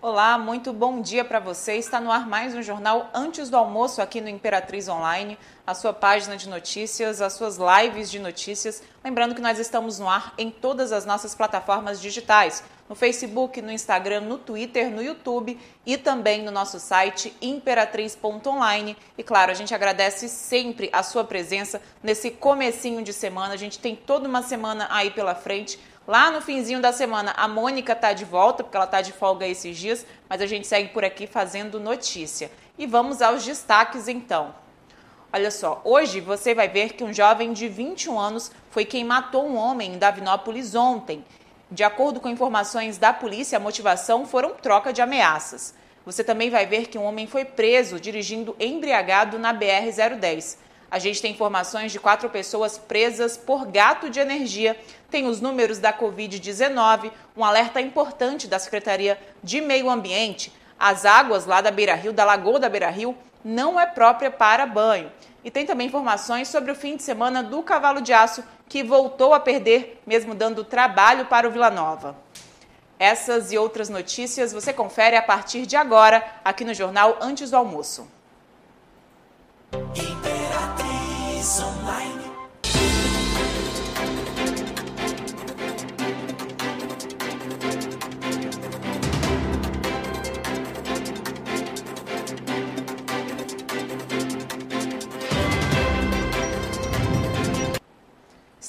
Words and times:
Olá, 0.00 0.38
muito 0.38 0.72
bom 0.72 1.00
dia 1.00 1.24
para 1.24 1.40
você. 1.40 1.74
Está 1.74 2.00
no 2.00 2.12
ar 2.12 2.24
mais 2.24 2.54
um 2.54 2.62
jornal 2.62 3.10
antes 3.12 3.50
do 3.50 3.56
almoço 3.56 4.00
aqui 4.00 4.20
no 4.20 4.28
Imperatriz 4.28 4.88
Online, 4.88 5.36
a 5.66 5.74
sua 5.74 5.92
página 5.92 6.36
de 6.36 6.48
notícias, 6.48 7.20
as 7.20 7.32
suas 7.32 7.58
lives 7.58 8.08
de 8.08 8.20
notícias. 8.20 8.80
Lembrando 9.02 9.34
que 9.34 9.40
nós 9.40 9.58
estamos 9.58 9.98
no 9.98 10.08
ar 10.08 10.34
em 10.38 10.52
todas 10.52 10.92
as 10.92 11.04
nossas 11.04 11.34
plataformas 11.34 12.00
digitais, 12.00 12.62
no 12.88 12.94
Facebook, 12.94 13.60
no 13.60 13.72
Instagram, 13.72 14.20
no 14.20 14.38
Twitter, 14.38 14.88
no 14.88 15.02
YouTube 15.02 15.58
e 15.84 15.96
também 15.96 16.44
no 16.44 16.52
nosso 16.52 16.78
site 16.78 17.34
imperatriz.online. 17.42 18.96
E 19.18 19.24
claro, 19.24 19.50
a 19.50 19.54
gente 19.54 19.74
agradece 19.74 20.28
sempre 20.28 20.88
a 20.92 21.02
sua 21.02 21.24
presença 21.24 21.82
nesse 22.00 22.30
comecinho 22.30 23.02
de 23.02 23.12
semana. 23.12 23.52
A 23.52 23.58
gente 23.58 23.80
tem 23.80 23.96
toda 23.96 24.28
uma 24.28 24.42
semana 24.42 24.86
aí 24.92 25.10
pela 25.10 25.34
frente 25.34 25.76
Lá 26.08 26.30
no 26.30 26.40
finzinho 26.40 26.80
da 26.80 26.90
semana, 26.90 27.34
a 27.36 27.46
Mônica 27.46 27.92
está 27.92 28.14
de 28.14 28.24
volta, 28.24 28.64
porque 28.64 28.74
ela 28.74 28.86
está 28.86 29.02
de 29.02 29.12
folga 29.12 29.46
esses 29.46 29.76
dias, 29.76 30.06
mas 30.26 30.40
a 30.40 30.46
gente 30.46 30.66
segue 30.66 30.88
por 30.88 31.04
aqui 31.04 31.26
fazendo 31.26 31.78
notícia. 31.78 32.50
E 32.78 32.86
vamos 32.86 33.20
aos 33.20 33.44
destaques 33.44 34.08
então. 34.08 34.54
Olha 35.30 35.50
só, 35.50 35.82
hoje 35.84 36.22
você 36.22 36.54
vai 36.54 36.66
ver 36.66 36.94
que 36.94 37.04
um 37.04 37.12
jovem 37.12 37.52
de 37.52 37.68
21 37.68 38.18
anos 38.18 38.50
foi 38.70 38.86
quem 38.86 39.04
matou 39.04 39.46
um 39.46 39.58
homem 39.58 39.92
em 39.92 39.98
Davinópolis 39.98 40.74
ontem. 40.74 41.22
De 41.70 41.84
acordo 41.84 42.20
com 42.20 42.30
informações 42.30 42.96
da 42.96 43.12
polícia, 43.12 43.58
a 43.58 43.60
motivação 43.60 44.24
foram 44.24 44.54
troca 44.54 44.94
de 44.94 45.02
ameaças. 45.02 45.74
Você 46.06 46.24
também 46.24 46.48
vai 46.48 46.64
ver 46.64 46.86
que 46.86 46.96
um 46.96 47.04
homem 47.04 47.26
foi 47.26 47.44
preso 47.44 48.00
dirigindo 48.00 48.56
embriagado 48.58 49.38
na 49.38 49.52
BR-010. 49.52 50.56
A 50.90 50.98
gente 50.98 51.20
tem 51.20 51.32
informações 51.32 51.92
de 51.92 52.00
quatro 52.00 52.30
pessoas 52.30 52.78
presas 52.78 53.36
por 53.36 53.66
gato 53.66 54.08
de 54.08 54.20
energia. 54.20 54.78
Tem 55.10 55.26
os 55.26 55.40
números 55.40 55.78
da 55.78 55.92
Covid-19, 55.92 57.12
um 57.36 57.44
alerta 57.44 57.80
importante 57.80 58.46
da 58.46 58.58
Secretaria 58.58 59.20
de 59.42 59.60
Meio 59.60 59.90
Ambiente. 59.90 60.52
As 60.78 61.04
águas 61.04 61.44
lá 61.44 61.60
da 61.60 61.70
Beira 61.70 61.94
Rio, 61.94 62.12
da 62.12 62.24
Lagoa 62.24 62.58
da 62.58 62.68
Beira 62.68 62.88
Rio, 62.88 63.14
não 63.44 63.78
é 63.78 63.84
própria 63.84 64.30
para 64.30 64.64
banho. 64.64 65.12
E 65.44 65.50
tem 65.50 65.66
também 65.66 65.86
informações 65.86 66.48
sobre 66.48 66.72
o 66.72 66.74
fim 66.74 66.96
de 66.96 67.02
semana 67.02 67.42
do 67.42 67.62
Cavalo 67.62 68.00
de 68.00 68.12
Aço, 68.12 68.42
que 68.68 68.82
voltou 68.82 69.34
a 69.34 69.40
perder, 69.40 70.00
mesmo 70.06 70.34
dando 70.34 70.64
trabalho 70.64 71.26
para 71.26 71.46
o 71.46 71.50
Vila 71.50 71.70
Nova. 71.70 72.16
Essas 72.98 73.52
e 73.52 73.58
outras 73.58 73.88
notícias 73.88 74.52
você 74.52 74.72
confere 74.72 75.16
a 75.16 75.22
partir 75.22 75.66
de 75.66 75.76
agora, 75.76 76.26
aqui 76.44 76.64
no 76.64 76.74
Jornal 76.74 77.18
Antes 77.20 77.50
do 77.50 77.56
Almoço. 77.56 78.08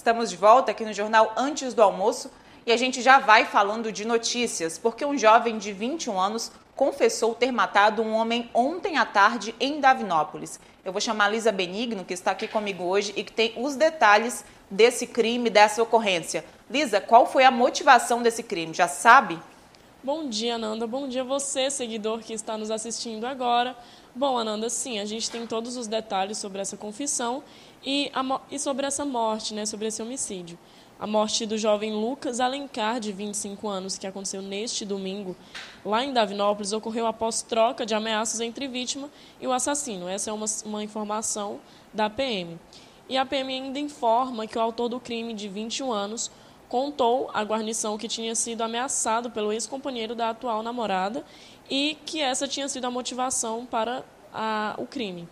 Estamos 0.09 0.31
de 0.31 0.37
volta 0.37 0.71
aqui 0.71 0.83
no 0.83 0.91
Jornal 0.91 1.33
Antes 1.37 1.75
do 1.75 1.83
Almoço 1.83 2.31
e 2.65 2.71
a 2.71 2.77
gente 2.77 2.99
já 2.99 3.19
vai 3.19 3.45
falando 3.45 3.91
de 3.91 4.05
notícias, 4.05 4.75
porque 4.75 5.05
um 5.05 5.15
jovem 5.15 5.59
de 5.59 5.71
21 5.71 6.19
anos 6.19 6.51
confessou 6.75 7.35
ter 7.35 7.51
matado 7.51 8.01
um 8.01 8.13
homem 8.13 8.49
ontem 8.51 8.97
à 8.97 9.05
tarde 9.05 9.53
em 9.59 9.79
Davinópolis. 9.79 10.59
Eu 10.83 10.91
vou 10.91 10.99
chamar 10.99 11.25
a 11.25 11.29
Lisa 11.29 11.51
Benigno, 11.51 12.03
que 12.03 12.15
está 12.15 12.31
aqui 12.31 12.47
comigo 12.47 12.85
hoje 12.85 13.13
e 13.15 13.23
que 13.23 13.31
tem 13.31 13.53
os 13.55 13.75
detalhes 13.75 14.43
desse 14.67 15.05
crime, 15.05 15.47
dessa 15.47 15.83
ocorrência. 15.83 16.43
Lisa, 16.67 16.99
qual 16.99 17.27
foi 17.27 17.43
a 17.43 17.51
motivação 17.51 18.23
desse 18.23 18.41
crime? 18.41 18.73
Já 18.73 18.87
sabe? 18.87 19.39
Bom 20.03 20.27
dia, 20.27 20.55
Ananda. 20.55 20.87
Bom 20.87 21.07
dia 21.07 21.23
você, 21.23 21.69
seguidor 21.69 22.21
que 22.21 22.33
está 22.33 22.57
nos 22.57 22.71
assistindo 22.71 23.25
agora. 23.25 23.75
Bom, 24.15 24.37
Ananda, 24.37 24.69
sim, 24.69 24.97
a 24.97 25.05
gente 25.05 25.29
tem 25.29 25.45
todos 25.45 25.77
os 25.77 25.85
detalhes 25.85 26.37
sobre 26.37 26.59
essa 26.59 26.75
confissão 26.75 27.43
e, 27.83 28.11
a, 28.13 28.41
e 28.51 28.59
sobre 28.59 28.85
essa 28.85 29.05
morte, 29.05 29.53
né, 29.53 29.65
sobre 29.65 29.87
esse 29.87 30.01
homicídio. 30.01 30.57
A 30.99 31.07
morte 31.07 31.45
do 31.45 31.57
jovem 31.57 31.93
Lucas 31.93 32.41
Alencar, 32.41 32.99
de 32.99 33.13
25 33.13 33.67
anos, 33.69 33.97
que 33.97 34.05
aconteceu 34.05 34.41
neste 34.41 34.83
domingo, 34.83 35.33
lá 35.85 36.03
em 36.03 36.11
Davinópolis, 36.11 36.73
ocorreu 36.73 37.07
após 37.07 37.41
troca 37.41 37.85
de 37.85 37.95
ameaças 37.95 38.41
entre 38.41 38.67
vítima 38.67 39.09
e 39.39 39.47
o 39.47 39.53
assassino. 39.53 40.09
Essa 40.09 40.29
é 40.29 40.33
uma, 40.33 40.45
uma 40.65 40.83
informação 40.83 41.61
da 41.93 42.09
PM. 42.09 42.59
E 43.07 43.17
a 43.17 43.25
PM 43.25 43.53
ainda 43.53 43.79
informa 43.79 44.45
que 44.45 44.57
o 44.57 44.61
autor 44.61 44.89
do 44.89 44.99
crime, 44.99 45.33
de 45.33 45.47
21 45.47 45.91
anos, 45.91 46.29
contou 46.67 47.31
à 47.33 47.43
guarnição 47.43 47.97
que 47.97 48.07
tinha 48.07 48.35
sido 48.35 48.61
ameaçado 48.61 49.31
pelo 49.31 49.51
ex-companheiro 49.51 50.13
da 50.13 50.29
atual 50.29 50.61
namorada 50.61 51.25
e 51.69 51.97
que 52.05 52.21
essa 52.21 52.47
tinha 52.47 52.67
sido 52.67 52.85
a 52.85 52.91
motivação 52.91 53.65
para 53.65 54.03
a, 54.33 54.75
o 54.77 54.85
crime. 54.85 55.27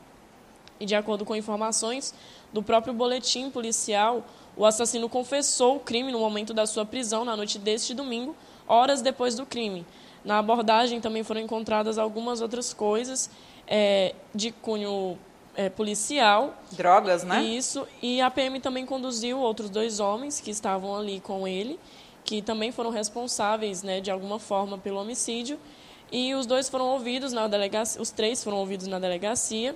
E 0.79 0.85
de 0.85 0.95
acordo 0.95 1.25
com 1.25 1.35
informações 1.35 2.13
do 2.57 2.63
próprio 2.63 2.91
boletim 2.91 3.51
policial, 3.51 4.25
o 4.55 4.65
assassino 4.65 5.07
confessou 5.07 5.75
o 5.75 5.79
crime 5.79 6.11
no 6.11 6.17
momento 6.17 6.55
da 6.55 6.65
sua 6.65 6.83
prisão, 6.83 7.23
na 7.23 7.37
noite 7.37 7.59
deste 7.59 7.93
domingo, 7.93 8.35
horas 8.67 8.99
depois 8.99 9.35
do 9.35 9.45
crime. 9.45 9.85
Na 10.25 10.39
abordagem 10.39 10.99
também 10.99 11.23
foram 11.23 11.39
encontradas 11.39 11.99
algumas 11.99 12.41
outras 12.41 12.73
coisas 12.73 13.29
é, 13.67 14.15
de 14.33 14.51
cunho 14.51 15.19
é, 15.55 15.69
policial. 15.69 16.55
Drogas, 16.71 17.23
né? 17.23 17.43
Isso. 17.43 17.87
E 18.01 18.19
a 18.21 18.31
PM 18.31 18.59
também 18.59 18.87
conduziu 18.87 19.37
outros 19.37 19.69
dois 19.69 19.99
homens 19.99 20.41
que 20.41 20.49
estavam 20.49 20.97
ali 20.97 21.19
com 21.19 21.47
ele, 21.47 21.79
que 22.23 22.41
também 22.41 22.71
foram 22.71 22.89
responsáveis, 22.89 23.83
né, 23.83 24.01
de 24.01 24.09
alguma 24.09 24.39
forma, 24.39 24.79
pelo 24.79 24.99
homicídio. 24.99 25.59
E 26.11 26.33
os 26.33 26.47
dois 26.47 26.67
foram 26.67 26.87
ouvidos 26.87 27.31
na 27.31 27.47
delegacia, 27.47 28.01
os 28.01 28.09
três 28.09 28.43
foram 28.43 28.57
ouvidos 28.57 28.87
na 28.87 28.97
delegacia 28.97 29.75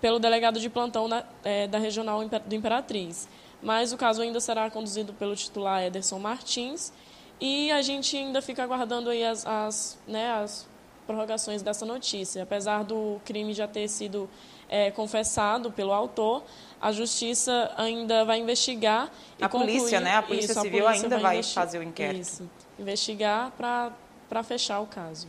pelo 0.00 0.18
delegado 0.18 0.58
de 0.58 0.70
plantão 0.70 1.08
da, 1.08 1.24
é, 1.44 1.66
da 1.66 1.78
regional 1.78 2.22
do 2.46 2.54
Imperatriz 2.54 3.28
mas 3.62 3.92
o 3.92 3.96
caso 3.96 4.22
ainda 4.22 4.40
será 4.40 4.70
conduzido 4.70 5.12
pelo 5.12 5.36
titular 5.36 5.82
Ederson 5.82 6.18
Martins 6.18 6.92
e 7.40 7.70
a 7.70 7.82
gente 7.82 8.16
ainda 8.16 8.40
fica 8.42 8.62
aguardando 8.62 9.10
aí 9.10 9.24
as, 9.24 9.46
as, 9.46 9.98
né, 10.06 10.32
as 10.32 10.66
prorrogações 11.06 11.62
dessa 11.62 11.84
notícia. 11.86 12.42
Apesar 12.42 12.84
do 12.84 13.20
crime 13.24 13.52
já 13.52 13.66
ter 13.66 13.88
sido 13.88 14.28
é, 14.68 14.90
confessado 14.90 15.70
pelo 15.72 15.92
autor, 15.92 16.42
a 16.80 16.92
justiça 16.92 17.72
ainda 17.76 18.24
vai 18.24 18.38
investigar. 18.38 19.10
a 19.40 19.48
concluir, 19.48 19.78
polícia, 19.78 20.00
né? 20.00 20.16
A 20.16 20.22
Polícia 20.22 20.52
isso, 20.52 20.60
Civil 20.60 20.86
a 20.86 20.90
polícia 20.90 21.06
ainda 21.06 21.18
vai, 21.18 21.34
vai 21.36 21.42
fazer 21.42 21.78
o 21.78 21.82
inquérito. 21.82 22.20
Isso, 22.20 22.50
investigar 22.78 23.52
para 23.52 24.42
fechar 24.42 24.80
o 24.80 24.86
caso. 24.86 25.26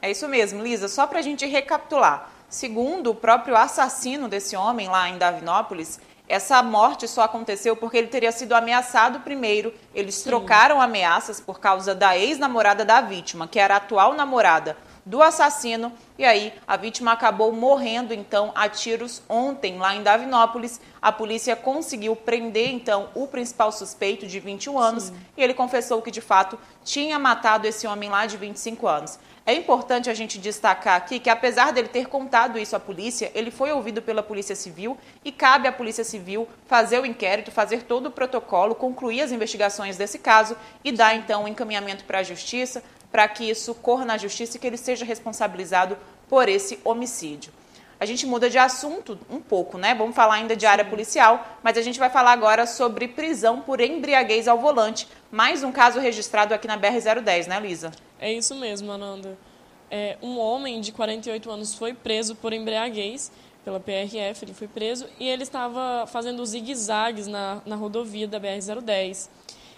É 0.00 0.10
isso 0.10 0.28
mesmo, 0.28 0.62
Lisa. 0.62 0.88
Só 0.88 1.06
para 1.06 1.18
a 1.18 1.22
gente 1.22 1.44
recapitular. 1.44 2.37
Segundo 2.48 3.10
o 3.10 3.14
próprio 3.14 3.54
assassino 3.54 4.26
desse 4.26 4.56
homem 4.56 4.88
lá 4.88 5.06
em 5.10 5.18
Davinópolis, 5.18 6.00
essa 6.26 6.62
morte 6.62 7.06
só 7.06 7.22
aconteceu 7.22 7.76
porque 7.76 7.98
ele 7.98 8.06
teria 8.06 8.32
sido 8.32 8.54
ameaçado 8.54 9.20
primeiro. 9.20 9.72
Eles 9.94 10.14
Sim. 10.14 10.30
trocaram 10.30 10.80
ameaças 10.80 11.40
por 11.40 11.60
causa 11.60 11.94
da 11.94 12.16
ex-namorada 12.16 12.86
da 12.86 13.02
vítima, 13.02 13.46
que 13.46 13.58
era 13.58 13.74
a 13.74 13.76
atual 13.76 14.14
namorada 14.14 14.78
do 15.04 15.22
assassino. 15.22 15.90
E 16.18 16.24
aí 16.24 16.52
a 16.66 16.76
vítima 16.76 17.12
acabou 17.12 17.52
morrendo 17.52 18.12
então 18.12 18.52
a 18.54 18.66
tiros 18.66 19.22
ontem 19.28 19.78
lá 19.78 19.94
em 19.94 20.02
Davinópolis. 20.02 20.80
A 21.00 21.10
polícia 21.12 21.54
conseguiu 21.54 22.14
prender 22.14 22.70
então 22.70 23.08
o 23.14 23.26
principal 23.26 23.72
suspeito 23.72 24.26
de 24.26 24.38
21 24.40 24.78
anos 24.78 25.04
Sim. 25.04 25.16
e 25.36 25.42
ele 25.42 25.54
confessou 25.54 26.02
que 26.02 26.10
de 26.10 26.20
fato 26.20 26.58
tinha 26.84 27.18
matado 27.18 27.66
esse 27.66 27.86
homem 27.86 28.10
lá 28.10 28.26
de 28.26 28.36
25 28.36 28.86
anos. 28.86 29.18
É 29.48 29.54
importante 29.54 30.10
a 30.10 30.14
gente 30.14 30.38
destacar 30.38 30.94
aqui 30.94 31.18
que, 31.18 31.30
apesar 31.30 31.72
dele 31.72 31.88
ter 31.88 32.06
contado 32.06 32.58
isso 32.58 32.76
à 32.76 32.78
polícia, 32.78 33.32
ele 33.34 33.50
foi 33.50 33.72
ouvido 33.72 34.02
pela 34.02 34.22
Polícia 34.22 34.54
Civil 34.54 34.98
e 35.24 35.32
cabe 35.32 35.66
à 35.66 35.72
Polícia 35.72 36.04
Civil 36.04 36.46
fazer 36.66 37.00
o 37.00 37.06
inquérito, 37.06 37.50
fazer 37.50 37.84
todo 37.84 38.08
o 38.08 38.10
protocolo, 38.10 38.74
concluir 38.74 39.22
as 39.22 39.32
investigações 39.32 39.96
desse 39.96 40.18
caso 40.18 40.54
e 40.84 40.92
dar 40.92 41.14
então 41.14 41.40
o 41.40 41.44
um 41.44 41.48
encaminhamento 41.48 42.04
para 42.04 42.18
a 42.18 42.22
Justiça 42.22 42.82
para 43.10 43.26
que 43.26 43.48
isso 43.48 43.74
corra 43.74 44.04
na 44.04 44.18
Justiça 44.18 44.58
e 44.58 44.60
que 44.60 44.66
ele 44.66 44.76
seja 44.76 45.06
responsabilizado 45.06 45.96
por 46.28 46.46
esse 46.46 46.78
homicídio. 46.84 47.50
A 47.98 48.04
gente 48.04 48.26
muda 48.26 48.50
de 48.50 48.58
assunto 48.58 49.18
um 49.30 49.40
pouco, 49.40 49.78
né? 49.78 49.94
Vamos 49.94 50.14
falar 50.14 50.34
ainda 50.34 50.54
de 50.54 50.66
área 50.66 50.84
policial, 50.84 51.56
mas 51.62 51.78
a 51.78 51.80
gente 51.80 51.98
vai 51.98 52.10
falar 52.10 52.32
agora 52.32 52.66
sobre 52.66 53.08
prisão 53.08 53.62
por 53.62 53.80
embriaguez 53.80 54.46
ao 54.46 54.58
volante. 54.58 55.08
Mais 55.32 55.62
um 55.62 55.72
caso 55.72 55.98
registrado 55.98 56.52
aqui 56.52 56.68
na 56.68 56.76
BR-010, 56.76 57.46
né, 57.46 57.58
Lisa? 57.58 57.90
É 58.18 58.32
isso 58.32 58.54
mesmo, 58.54 58.90
Ananda. 58.90 59.38
É, 59.90 60.18
um 60.20 60.38
homem 60.38 60.80
de 60.80 60.92
48 60.92 61.50
anos 61.50 61.74
foi 61.74 61.94
preso 61.94 62.34
por 62.34 62.52
embriaguez 62.52 63.30
pela 63.64 63.80
PRF, 63.80 64.44
ele 64.44 64.54
foi 64.54 64.68
preso 64.68 65.06
e 65.18 65.28
ele 65.28 65.42
estava 65.42 66.06
fazendo 66.06 66.44
zigue-zagues 66.44 67.26
na, 67.26 67.62
na 67.64 67.76
rodovia 67.76 68.26
da 68.26 68.40
BR-010. 68.40 69.28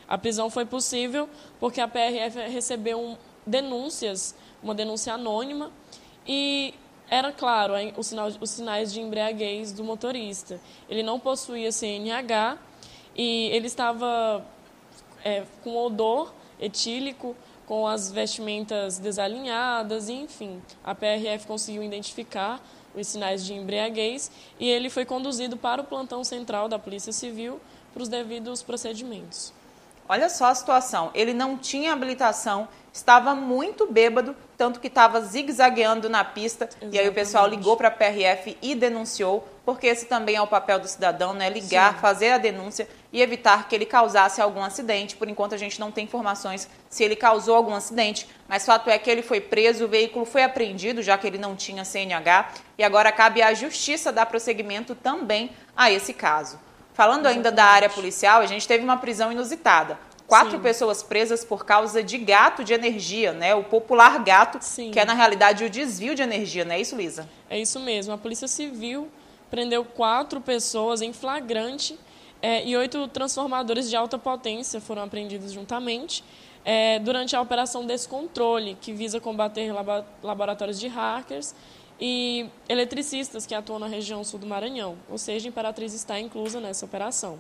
A 0.09 0.19
prisão 0.19 0.51
foi 0.51 0.65
possível 0.65 1.29
porque 1.59 1.81
a 1.81 1.89
PRF 1.89 2.39
recebeu 2.49 3.01
um, 3.01 3.17
denúncias, 3.47 4.35
uma 4.63 4.75
denúncia 4.75 5.15
anônima 5.15 5.71
e 6.27 6.75
era 7.09 7.33
claro 7.33 7.75
o 7.97 8.03
sinal, 8.03 8.29
os 8.41 8.51
sinais 8.51 8.93
de 8.93 9.01
embriaguez 9.01 9.73
do 9.73 9.83
motorista. 9.83 10.61
Ele 10.89 11.03
não 11.03 11.19
possuía 11.19 11.73
CNH 11.73 12.59
e 13.17 13.49
ele 13.53 13.67
estava 13.67 14.45
é, 15.25 15.45
com 15.63 15.77
odor 15.77 16.33
etílico, 16.61 17.35
com 17.71 17.87
as 17.87 18.11
vestimentas 18.11 18.99
desalinhadas, 18.99 20.09
enfim. 20.09 20.61
A 20.83 20.93
PRF 20.93 21.47
conseguiu 21.47 21.85
identificar 21.85 22.61
os 22.97 23.07
sinais 23.07 23.47
de 23.47 23.55
embriaguez 23.55 24.29
e 24.59 24.69
ele 24.69 24.91
foi 24.91 25.05
conduzido 25.05 25.57
para 25.57 25.81
o 25.81 25.85
plantão 25.85 26.25
central 26.25 26.69
da 26.69 26.81
Polícia 26.81 27.13
Civil 27.13 27.61
para 27.93 28.03
os 28.03 28.09
devidos 28.09 28.61
procedimentos. 28.61 29.53
Olha 30.09 30.29
só 30.29 30.47
a 30.47 30.55
situação. 30.57 31.13
Ele 31.15 31.33
não 31.33 31.57
tinha 31.57 31.93
habilitação, 31.93 32.67
estava 32.93 33.37
muito 33.37 33.87
bêbado, 33.87 34.35
tanto 34.59 34.81
que 34.81 34.89
estava 34.89 35.21
zigue-zagueando 35.21 36.09
na 36.09 36.25
pista. 36.25 36.65
Exatamente. 36.65 36.97
E 36.97 36.99
aí 36.99 37.09
o 37.09 37.15
pessoal 37.15 37.47
ligou 37.47 37.77
para 37.77 37.87
a 37.87 37.93
PRF 37.93 38.59
e 38.61 38.75
denunciou, 38.75 39.47
porque 39.65 39.87
esse 39.87 40.07
também 40.07 40.35
é 40.35 40.43
o 40.43 40.47
papel 40.49 40.81
do 40.81 40.89
cidadão, 40.89 41.33
né? 41.33 41.49
Ligar, 41.49 41.95
Sim. 41.95 42.01
fazer 42.01 42.33
a 42.33 42.39
denúncia 42.39 42.89
e 43.13 43.21
evitar 43.21 43.69
que 43.69 43.75
ele 43.75 43.85
causasse 43.85 44.41
algum 44.41 44.63
acidente. 44.63 45.17
Por 45.17 45.29
enquanto 45.29 45.55
a 45.55 45.59
gente 45.59 45.81
não 45.81 45.91
tem 45.91 46.05
informações 46.05 46.69
se 46.89 47.03
ele 47.03 47.17
causou 47.17 47.57
algum 47.57 47.75
acidente, 47.75 48.29
mas 48.49 48.65
fato 48.65 48.89
é 48.89 48.99
que 48.99 49.11
ele 49.11 49.23
foi 49.23 49.41
preso, 49.41 49.85
o 49.85 49.89
veículo 49.89 50.25
foi 50.25 50.43
apreendido, 50.43 51.03
já 51.03 51.19
que 51.19 51.27
ele 51.27 51.39
não 51.39 51.57
tinha 51.57 51.85
CNH, 51.85 52.53
e 52.79 52.85
agora 52.85 53.11
cabe 53.13 53.43
à 53.43 53.53
justiça 53.53 54.13
dar 54.13 54.27
prosseguimento 54.27 54.95
também 54.95 55.51
a 55.77 55.91
esse 55.91 56.13
caso. 56.13 56.59
Falando 56.95 57.21
Exatamente. 57.21 57.37
ainda 57.39 57.53
da 57.53 57.65
área 57.65 57.89
policial, 57.89 58.41
a 58.41 58.47
gente 58.47 58.67
teve 58.67 58.85
uma 58.85 58.97
prisão 58.97 59.33
inusitada. 59.33 59.99
Quatro 60.27 60.53
Sim. 60.53 60.61
pessoas 60.61 61.03
presas 61.03 61.45
por 61.45 61.65
causa 61.65 62.05
de 62.05 62.17
gato 62.17 62.63
de 62.63 62.73
energia, 62.73 63.33
né? 63.33 63.53
O 63.53 63.65
popular 63.65 64.23
gato, 64.23 64.59
Sim. 64.61 64.93
que 64.93 65.01
é 65.01 65.05
na 65.05 65.15
realidade 65.15 65.65
o 65.65 65.71
desvio 65.71 66.15
de 66.15 66.23
energia, 66.23 66.65
não 66.65 66.73
é 66.73 66.81
isso, 66.81 66.95
Lisa? 66.95 67.29
É 67.49 67.59
isso 67.59 67.81
mesmo. 67.81 68.13
A 68.13 68.19
Polícia 68.19 68.47
Civil 68.47 69.11
prendeu 69.51 69.85
quatro 69.85 70.41
pessoas 70.41 71.03
em 71.03 71.13
flagrante 71.13 71.99
é, 72.43 72.67
e 72.67 72.77
oito 72.77 73.07
transformadores 73.09 73.89
de 73.91 73.97
alta 73.97 74.19
potência 74.19 74.81
foram 74.81 75.03
apreendidos 75.03 75.53
juntamente 75.53 76.25
é, 76.65 76.99
durante 76.99 77.35
a 77.37 77.41
Operação 77.41 77.87
Descontrole, 77.87 78.77
que 78.81 78.93
visa 78.93 79.21
combater 79.21 79.73
laboratórios 80.23 80.79
de 80.79 80.89
hackers 80.89 81.55
e 82.01 82.47
eletricistas 82.69 83.47
que 83.47 83.55
atuam 83.55 83.79
na 83.79 83.87
região 83.87 84.25
sul 84.25 84.39
do 84.39 84.47
Maranhão, 84.47 84.97
ou 85.09 85.19
seja, 85.19 85.49
a 85.49 85.51
Imperatriz 85.51 85.93
está 85.93 86.19
inclusa 86.19 86.61
nessa 86.61 86.85
operação. 86.85 87.39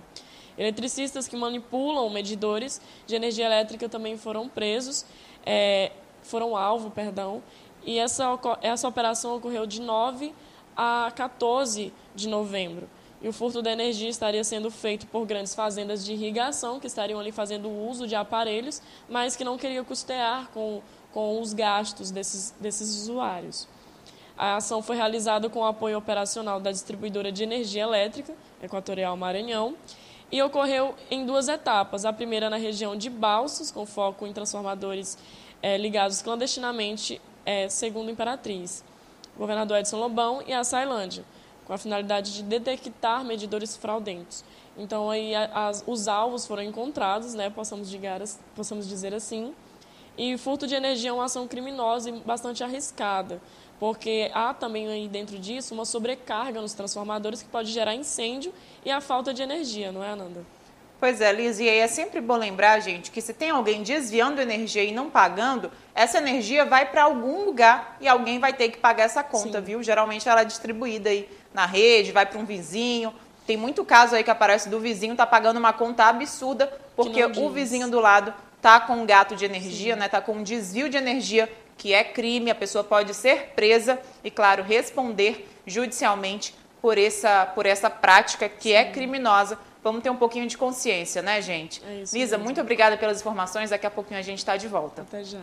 Eletricistas 0.58 1.26
que 1.26 1.36
manipulam 1.36 2.10
medidores 2.10 2.80
de 3.06 3.14
energia 3.14 3.46
elétrica 3.46 3.88
também 3.88 4.18
foram 4.18 4.48
presos, 4.48 5.06
é, 5.46 5.92
foram 6.22 6.54
alvo, 6.54 6.90
perdão, 6.90 7.42
e 7.84 7.98
essa, 7.98 8.38
essa 8.60 8.86
operação 8.86 9.36
ocorreu 9.36 9.66
de 9.66 9.80
9 9.80 10.34
a 10.76 11.10
14 11.14 11.92
de 12.14 12.28
novembro. 12.28 12.88
E 13.22 13.28
o 13.28 13.32
furto 13.32 13.60
da 13.60 13.70
energia 13.70 14.08
estaria 14.08 14.42
sendo 14.42 14.70
feito 14.70 15.06
por 15.06 15.26
grandes 15.26 15.54
fazendas 15.54 16.04
de 16.04 16.12
irrigação, 16.12 16.80
que 16.80 16.86
estariam 16.86 17.20
ali 17.20 17.30
fazendo 17.30 17.68
uso 17.68 18.06
de 18.06 18.14
aparelhos, 18.14 18.80
mas 19.08 19.36
que 19.36 19.44
não 19.44 19.58
queriam 19.58 19.84
custear 19.84 20.48
com, 20.54 20.80
com 21.12 21.40
os 21.40 21.52
gastos 21.52 22.10
desses, 22.10 22.54
desses 22.58 23.02
usuários. 23.02 23.68
A 24.38 24.56
ação 24.56 24.80
foi 24.80 24.96
realizada 24.96 25.50
com 25.50 25.58
o 25.58 25.66
apoio 25.66 25.98
operacional 25.98 26.58
da 26.58 26.72
distribuidora 26.72 27.30
de 27.30 27.42
energia 27.42 27.82
elétrica, 27.82 28.34
Equatorial 28.62 29.14
Maranhão, 29.14 29.74
e 30.32 30.40
ocorreu 30.42 30.94
em 31.10 31.26
duas 31.26 31.46
etapas. 31.46 32.06
A 32.06 32.12
primeira 32.14 32.48
na 32.48 32.56
região 32.56 32.96
de 32.96 33.10
Balsas, 33.10 33.70
com 33.70 33.84
foco 33.84 34.26
em 34.26 34.32
transformadores 34.32 35.18
é, 35.62 35.76
ligados 35.76 36.22
clandestinamente, 36.22 37.20
é, 37.44 37.68
segundo 37.68 38.10
Imperatriz, 38.10 38.82
governador 39.36 39.78
Edson 39.78 39.98
Lobão 39.98 40.42
e 40.46 40.54
a 40.54 40.64
Sailândia, 40.64 41.22
com 41.70 41.74
a 41.74 41.78
finalidade 41.78 42.34
de 42.34 42.42
detectar 42.42 43.24
medidores 43.24 43.76
fraudentos. 43.76 44.42
Então, 44.76 45.08
aí, 45.08 45.32
as, 45.36 45.84
os 45.86 46.08
alvos 46.08 46.44
foram 46.44 46.64
encontrados, 46.64 47.32
né, 47.32 47.48
possamos, 47.48 47.88
digar, 47.88 48.20
possamos 48.56 48.88
dizer 48.88 49.14
assim, 49.14 49.54
e 50.18 50.36
furto 50.36 50.66
de 50.66 50.74
energia 50.74 51.10
é 51.10 51.12
uma 51.12 51.26
ação 51.26 51.46
criminosa 51.46 52.10
e 52.10 52.12
bastante 52.22 52.64
arriscada, 52.64 53.40
porque 53.78 54.32
há 54.34 54.52
também 54.52 54.88
aí 54.88 55.06
dentro 55.06 55.38
disso 55.38 55.72
uma 55.72 55.84
sobrecarga 55.84 56.60
nos 56.60 56.72
transformadores 56.72 57.40
que 57.40 57.48
pode 57.48 57.70
gerar 57.70 57.94
incêndio 57.94 58.52
e 58.84 58.90
a 58.90 59.00
falta 59.00 59.32
de 59.32 59.40
energia, 59.40 59.92
não 59.92 60.02
é, 60.02 60.10
Ananda? 60.10 60.44
Pois 60.98 61.20
é, 61.22 61.32
Liz, 61.32 61.60
e 61.60 61.68
aí 61.68 61.78
é 61.78 61.86
sempre 61.86 62.20
bom 62.20 62.36
lembrar, 62.36 62.78
gente, 62.80 63.12
que 63.12 63.22
se 63.22 63.32
tem 63.32 63.48
alguém 63.48 63.82
desviando 63.82 64.38
energia 64.38 64.82
e 64.84 64.92
não 64.92 65.08
pagando, 65.08 65.70
essa 65.94 66.18
energia 66.18 66.64
vai 66.64 66.84
para 66.90 67.04
algum 67.04 67.44
lugar 67.44 67.96
e 68.00 68.08
alguém 68.08 68.38
vai 68.38 68.52
ter 68.52 68.70
que 68.70 68.76
pagar 68.76 69.04
essa 69.04 69.22
conta, 69.22 69.60
Sim. 69.60 69.64
viu? 69.64 69.82
Geralmente 69.82 70.28
ela 70.28 70.42
é 70.42 70.44
distribuída 70.44 71.08
aí 71.08 71.26
na 71.52 71.66
rede, 71.66 72.12
vai 72.12 72.26
para 72.26 72.38
um 72.38 72.44
vizinho. 72.44 73.12
Tem 73.46 73.56
muito 73.56 73.84
caso 73.84 74.14
aí 74.14 74.22
que 74.22 74.30
aparece 74.30 74.68
do 74.68 74.78
vizinho 74.78 75.16
tá 75.16 75.26
pagando 75.26 75.58
uma 75.58 75.72
conta 75.72 76.04
absurda 76.04 76.72
porque 76.94 77.24
o 77.24 77.50
vizinho 77.50 77.90
do 77.90 77.98
lado 77.98 78.32
tá 78.60 78.78
com 78.78 78.94
um 78.94 79.06
gato 79.06 79.34
de 79.34 79.44
energia, 79.44 79.94
Sim. 79.94 80.00
né? 80.00 80.08
Tá 80.08 80.20
com 80.20 80.32
um 80.32 80.42
desvio 80.42 80.88
de 80.88 80.96
energia 80.96 81.50
que 81.76 81.94
é 81.94 82.04
crime, 82.04 82.50
a 82.50 82.54
pessoa 82.54 82.84
pode 82.84 83.14
ser 83.14 83.52
presa 83.56 83.98
e, 84.22 84.30
claro, 84.30 84.62
responder 84.62 85.48
judicialmente 85.66 86.54
por 86.82 86.98
essa, 86.98 87.46
por 87.46 87.64
essa 87.64 87.88
prática 87.88 88.48
que 88.48 88.72
é 88.72 88.84
Sim. 88.84 88.88
é 88.88 88.92
criminosa. 88.92 89.58
Vamos 89.82 90.02
ter 90.02 90.10
um 90.10 90.16
pouquinho 90.16 90.46
de 90.46 90.58
consciência, 90.58 91.22
né, 91.22 91.40
gente? 91.40 91.82
É 91.82 92.00
Lisa, 92.00 92.36
mesmo. 92.36 92.44
muito 92.44 92.60
obrigada 92.60 92.98
pelas 92.98 93.20
informações. 93.20 93.70
Daqui 93.70 93.86
a 93.86 93.90
pouquinho 93.90 94.20
a 94.20 94.22
gente 94.22 94.38
está 94.38 94.58
de 94.58 94.68
volta. 94.68 95.02
Até 95.02 95.24
já. 95.24 95.40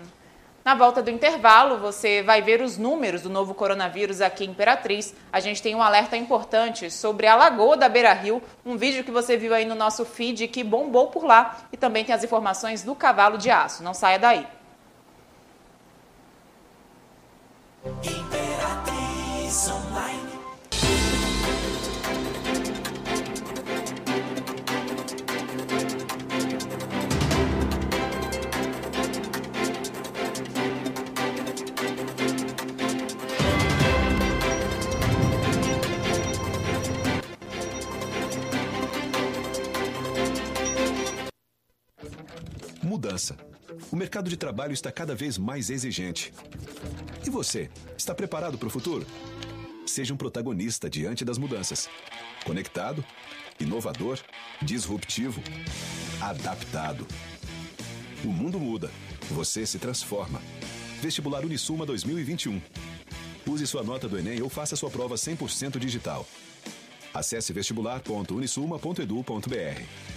Na 0.68 0.76
volta 0.76 1.02
do 1.02 1.10
intervalo, 1.10 1.78
você 1.78 2.22
vai 2.22 2.42
ver 2.42 2.62
os 2.62 2.78
números 2.78 3.22
do 3.22 3.30
novo 3.30 3.54
coronavírus 3.54 4.20
aqui 4.20 4.44
em 4.44 4.50
Imperatriz. 4.50 5.16
A 5.32 5.40
gente 5.40 5.62
tem 5.62 5.74
um 5.74 5.82
alerta 5.82 6.18
importante 6.18 6.92
sobre 6.92 7.26
a 7.26 7.36
Lagoa 7.36 7.78
da 7.78 7.88
Beira 7.88 8.12
Rio, 8.12 8.44
um 8.66 8.76
vídeo 8.76 9.02
que 9.02 9.10
você 9.10 9.38
viu 9.38 9.54
aí 9.54 9.64
no 9.64 9.76
nosso 9.76 10.04
feed 10.04 10.46
que 10.50 10.66
bombou 10.66 11.08
por 11.08 11.24
lá. 11.24 11.56
E 11.72 11.78
também 11.78 12.04
tem 12.04 12.14
as 12.14 12.22
informações 12.22 12.84
do 12.84 12.94
cavalo 12.94 13.38
de 13.38 13.50
aço. 13.50 13.82
Não 13.82 13.94
saia 13.94 14.20
daí. 14.20 14.46
Mudança. 43.18 43.36
O 43.92 43.96
mercado 43.96 44.30
de 44.30 44.38
trabalho 44.38 44.74
está 44.74 44.92
cada 44.92 45.16
vez 45.16 45.40
mais 45.40 45.72
exigente. 45.72 46.32
E 47.26 47.32
você, 47.32 47.68
está 47.98 48.14
preparado 48.14 48.60
para 48.60 48.68
o 48.68 48.70
futuro? 48.70 49.08
Seja 49.88 50.14
um 50.14 50.18
protagonista 50.18 50.88
diante 50.88 51.26
das 51.26 51.40
mudanças. 51.40 51.90
Conectado, 52.46 53.04
inovador, 53.60 54.20
disruptivo, 54.62 55.42
adaptado. 56.22 57.08
O 58.24 58.28
mundo 58.28 58.60
muda, 58.60 58.92
você 59.32 59.66
se 59.66 59.80
transforma. 59.80 60.40
Vestibular 61.02 61.44
Unisuma 61.44 61.88
2021. 61.88 62.62
Use 63.48 63.66
sua 63.66 63.82
nota 63.84 64.08
do 64.08 64.20
Enem 64.20 64.44
ou 64.44 64.50
faça 64.50 64.76
sua 64.76 64.92
prova 64.92 65.16
100% 65.16 65.80
digital. 65.80 66.28
Acesse 67.14 67.52
vestibular.unisuma.edu.br. 67.52 70.17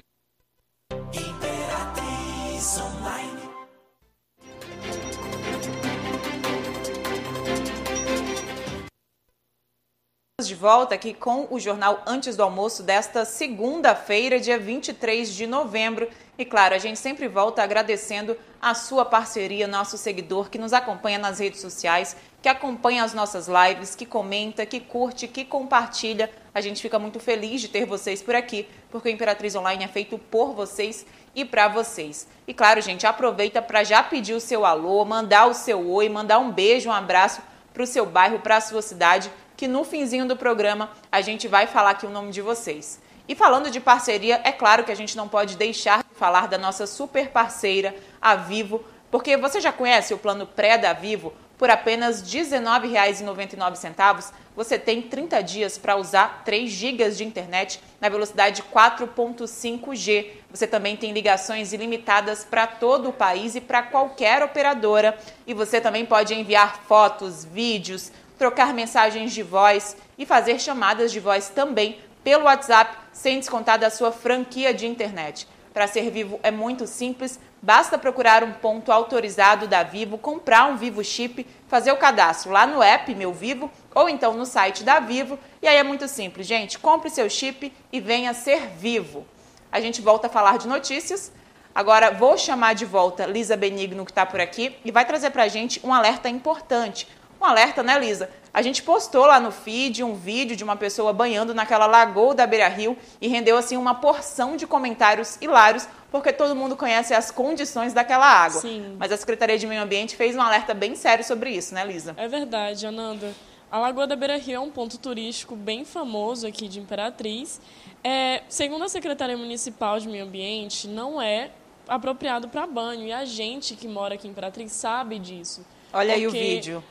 de 10.51 10.55
volta 10.55 10.95
aqui 10.95 11.13
com 11.13 11.47
o 11.49 11.57
Jornal 11.57 12.03
Antes 12.05 12.35
do 12.35 12.43
Almoço 12.43 12.83
desta 12.83 13.23
segunda-feira, 13.23 14.37
dia 14.37 14.59
23 14.59 15.33
de 15.33 15.47
novembro. 15.47 16.09
E 16.37 16.43
claro, 16.43 16.75
a 16.75 16.77
gente 16.77 16.99
sempre 16.99 17.29
volta 17.29 17.63
agradecendo 17.63 18.35
a 18.61 18.73
sua 18.73 19.05
parceria, 19.05 19.65
nosso 19.65 19.97
seguidor 19.97 20.49
que 20.49 20.57
nos 20.57 20.73
acompanha 20.73 21.17
nas 21.17 21.39
redes 21.39 21.61
sociais, 21.61 22.17
que 22.41 22.49
acompanha 22.49 23.01
as 23.01 23.13
nossas 23.13 23.47
lives, 23.47 23.95
que 23.95 24.05
comenta, 24.05 24.65
que 24.65 24.81
curte, 24.81 25.25
que 25.25 25.45
compartilha. 25.45 26.29
A 26.53 26.59
gente 26.59 26.81
fica 26.81 26.99
muito 26.99 27.17
feliz 27.17 27.61
de 27.61 27.69
ter 27.69 27.85
vocês 27.85 28.21
por 28.21 28.35
aqui, 28.35 28.67
porque 28.89 29.07
o 29.07 29.11
Imperatriz 29.11 29.55
Online 29.55 29.85
é 29.85 29.87
feito 29.87 30.17
por 30.17 30.51
vocês 30.53 31.05
e 31.33 31.45
para 31.45 31.69
vocês. 31.69 32.27
E 32.45 32.53
claro, 32.53 32.81
gente, 32.81 33.07
aproveita 33.07 33.61
para 33.61 33.85
já 33.85 34.03
pedir 34.03 34.33
o 34.33 34.41
seu 34.41 34.65
alô, 34.65 35.05
mandar 35.05 35.45
o 35.45 35.53
seu 35.53 35.89
oi, 35.91 36.09
mandar 36.09 36.39
um 36.39 36.51
beijo, 36.51 36.89
um 36.89 36.93
abraço 36.93 37.41
para 37.73 37.83
o 37.83 37.87
seu 37.87 38.05
bairro, 38.05 38.39
para 38.39 38.57
a 38.57 38.61
sua 38.61 38.81
cidade 38.81 39.31
que 39.61 39.67
no 39.67 39.83
finzinho 39.83 40.27
do 40.27 40.35
programa 40.35 40.89
a 41.11 41.21
gente 41.21 41.47
vai 41.47 41.67
falar 41.67 41.91
aqui 41.91 42.07
o 42.07 42.09
nome 42.09 42.31
de 42.31 42.41
vocês. 42.41 42.99
E 43.27 43.35
falando 43.35 43.69
de 43.69 43.79
parceria, 43.79 44.41
é 44.43 44.51
claro 44.51 44.83
que 44.83 44.91
a 44.91 44.95
gente 44.95 45.15
não 45.15 45.27
pode 45.27 45.55
deixar 45.55 45.99
de 45.99 46.15
falar 46.15 46.47
da 46.47 46.57
nossa 46.57 46.87
super 46.87 47.29
parceira, 47.29 47.95
a 48.19 48.33
Vivo, 48.33 48.83
porque 49.11 49.37
você 49.37 49.61
já 49.61 49.71
conhece 49.71 50.15
o 50.15 50.17
plano 50.17 50.47
pré 50.47 50.79
da 50.79 50.93
Vivo? 50.93 51.31
Por 51.59 51.69
apenas 51.69 52.21
R$ 52.21 52.39
19,99, 52.39 54.31
você 54.55 54.79
tem 54.79 54.99
30 54.99 55.43
dias 55.43 55.77
para 55.77 55.95
usar 55.95 56.41
3 56.43 56.67
GB 56.67 57.11
de 57.11 57.23
internet 57.23 57.79
na 58.01 58.09
velocidade 58.09 58.63
4.5G. 58.63 60.25
Você 60.49 60.65
também 60.65 60.97
tem 60.97 61.13
ligações 61.13 61.71
ilimitadas 61.71 62.43
para 62.43 62.65
todo 62.65 63.09
o 63.09 63.13
país 63.13 63.53
e 63.53 63.61
para 63.61 63.83
qualquer 63.83 64.41
operadora. 64.41 65.15
E 65.45 65.53
você 65.53 65.79
também 65.79 66.03
pode 66.03 66.33
enviar 66.33 66.81
fotos, 66.87 67.45
vídeos, 67.45 68.11
trocar 68.41 68.73
mensagens 68.73 69.33
de 69.33 69.43
voz 69.43 69.95
e 70.17 70.25
fazer 70.25 70.59
chamadas 70.59 71.11
de 71.11 71.19
voz 71.19 71.49
também 71.49 71.99
pelo 72.23 72.45
WhatsApp, 72.45 72.97
sem 73.13 73.37
descontar 73.37 73.77
da 73.77 73.91
sua 73.91 74.11
franquia 74.11 74.73
de 74.73 74.87
internet. 74.87 75.47
Para 75.71 75.85
ser 75.85 76.09
vivo 76.09 76.39
é 76.41 76.49
muito 76.49 76.87
simples, 76.87 77.39
basta 77.61 77.99
procurar 77.99 78.43
um 78.43 78.51
ponto 78.51 78.91
autorizado 78.91 79.67
da 79.67 79.83
Vivo, 79.83 80.17
comprar 80.17 80.65
um 80.65 80.75
Vivo 80.75 81.03
Chip, 81.03 81.45
fazer 81.67 81.91
o 81.91 81.97
cadastro 81.97 82.51
lá 82.51 82.65
no 82.65 82.81
app 82.81 83.13
Meu 83.13 83.31
Vivo 83.31 83.69
ou 83.93 84.09
então 84.09 84.33
no 84.33 84.47
site 84.47 84.83
da 84.83 84.99
Vivo. 84.99 85.37
E 85.61 85.67
aí 85.67 85.77
é 85.77 85.83
muito 85.83 86.07
simples, 86.07 86.47
gente. 86.47 86.79
Compre 86.79 87.11
seu 87.11 87.29
chip 87.29 87.71
e 87.91 87.99
venha 87.99 88.33
ser 88.33 88.69
vivo. 88.75 89.23
A 89.71 89.79
gente 89.79 90.01
volta 90.01 90.25
a 90.25 90.31
falar 90.31 90.57
de 90.57 90.67
notícias. 90.67 91.31
Agora 91.75 92.09
vou 92.09 92.35
chamar 92.39 92.73
de 92.73 92.85
volta 92.85 93.27
Lisa 93.27 93.55
Benigno, 93.55 94.03
que 94.03 94.11
está 94.11 94.25
por 94.25 94.41
aqui, 94.41 94.75
e 94.83 94.91
vai 94.91 95.05
trazer 95.05 95.29
para 95.29 95.43
a 95.43 95.47
gente 95.47 95.79
um 95.85 95.93
alerta 95.93 96.27
importante 96.27 97.07
um 97.41 97.45
alerta, 97.45 97.81
né, 97.81 97.97
Lisa? 97.99 98.29
A 98.53 98.61
gente 98.61 98.83
postou 98.83 99.25
lá 99.25 99.39
no 99.39 99.51
feed 99.51 100.03
um 100.03 100.13
vídeo 100.13 100.55
de 100.55 100.63
uma 100.63 100.75
pessoa 100.75 101.13
banhando 101.13 101.53
naquela 101.53 101.85
lagoa 101.85 102.35
da 102.35 102.45
Beira 102.45 102.67
Rio 102.67 102.97
e 103.19 103.27
rendeu 103.27 103.57
assim 103.57 103.77
uma 103.77 103.95
porção 103.95 104.57
de 104.57 104.67
comentários 104.67 105.37
hilários, 105.41 105.87
porque 106.11 106.33
todo 106.33 106.55
mundo 106.55 106.75
conhece 106.75 107.13
as 107.13 107.31
condições 107.31 107.93
daquela 107.93 108.25
água. 108.25 108.61
Sim. 108.61 108.95
Mas 108.99 109.11
a 109.11 109.17
Secretaria 109.17 109.57
de 109.57 109.65
Meio 109.65 109.81
Ambiente 109.81 110.15
fez 110.15 110.35
um 110.35 110.41
alerta 110.41 110.73
bem 110.73 110.95
sério 110.95 111.23
sobre 111.23 111.51
isso, 111.51 111.73
né, 111.73 111.85
Lisa? 111.85 112.13
É 112.17 112.27
verdade, 112.27 112.85
Ananda. 112.85 113.33
A 113.71 113.79
Lagoa 113.79 114.05
da 114.05 114.17
Beira 114.17 114.37
Rio 114.37 114.55
é 114.55 114.59
um 114.59 114.69
ponto 114.69 114.97
turístico 114.97 115.55
bem 115.55 115.85
famoso 115.85 116.45
aqui 116.45 116.67
de 116.67 116.77
Imperatriz. 116.77 117.61
É, 118.03 118.43
segundo 118.49 118.83
a 118.83 118.89
Secretaria 118.89 119.37
Municipal 119.37 119.97
de 119.97 120.09
Meio 120.09 120.25
Ambiente, 120.25 120.89
não 120.89 121.21
é 121.21 121.51
apropriado 121.87 122.49
para 122.49 122.67
banho. 122.67 123.07
E 123.07 123.13
a 123.13 123.23
gente 123.23 123.77
que 123.77 123.87
mora 123.87 124.15
aqui 124.15 124.27
em 124.27 124.31
Imperatriz 124.31 124.73
sabe 124.73 125.17
disso. 125.17 125.65
Olha 125.93 126.13
aí 126.13 126.27
o 126.27 126.31
vídeo. 126.31 126.83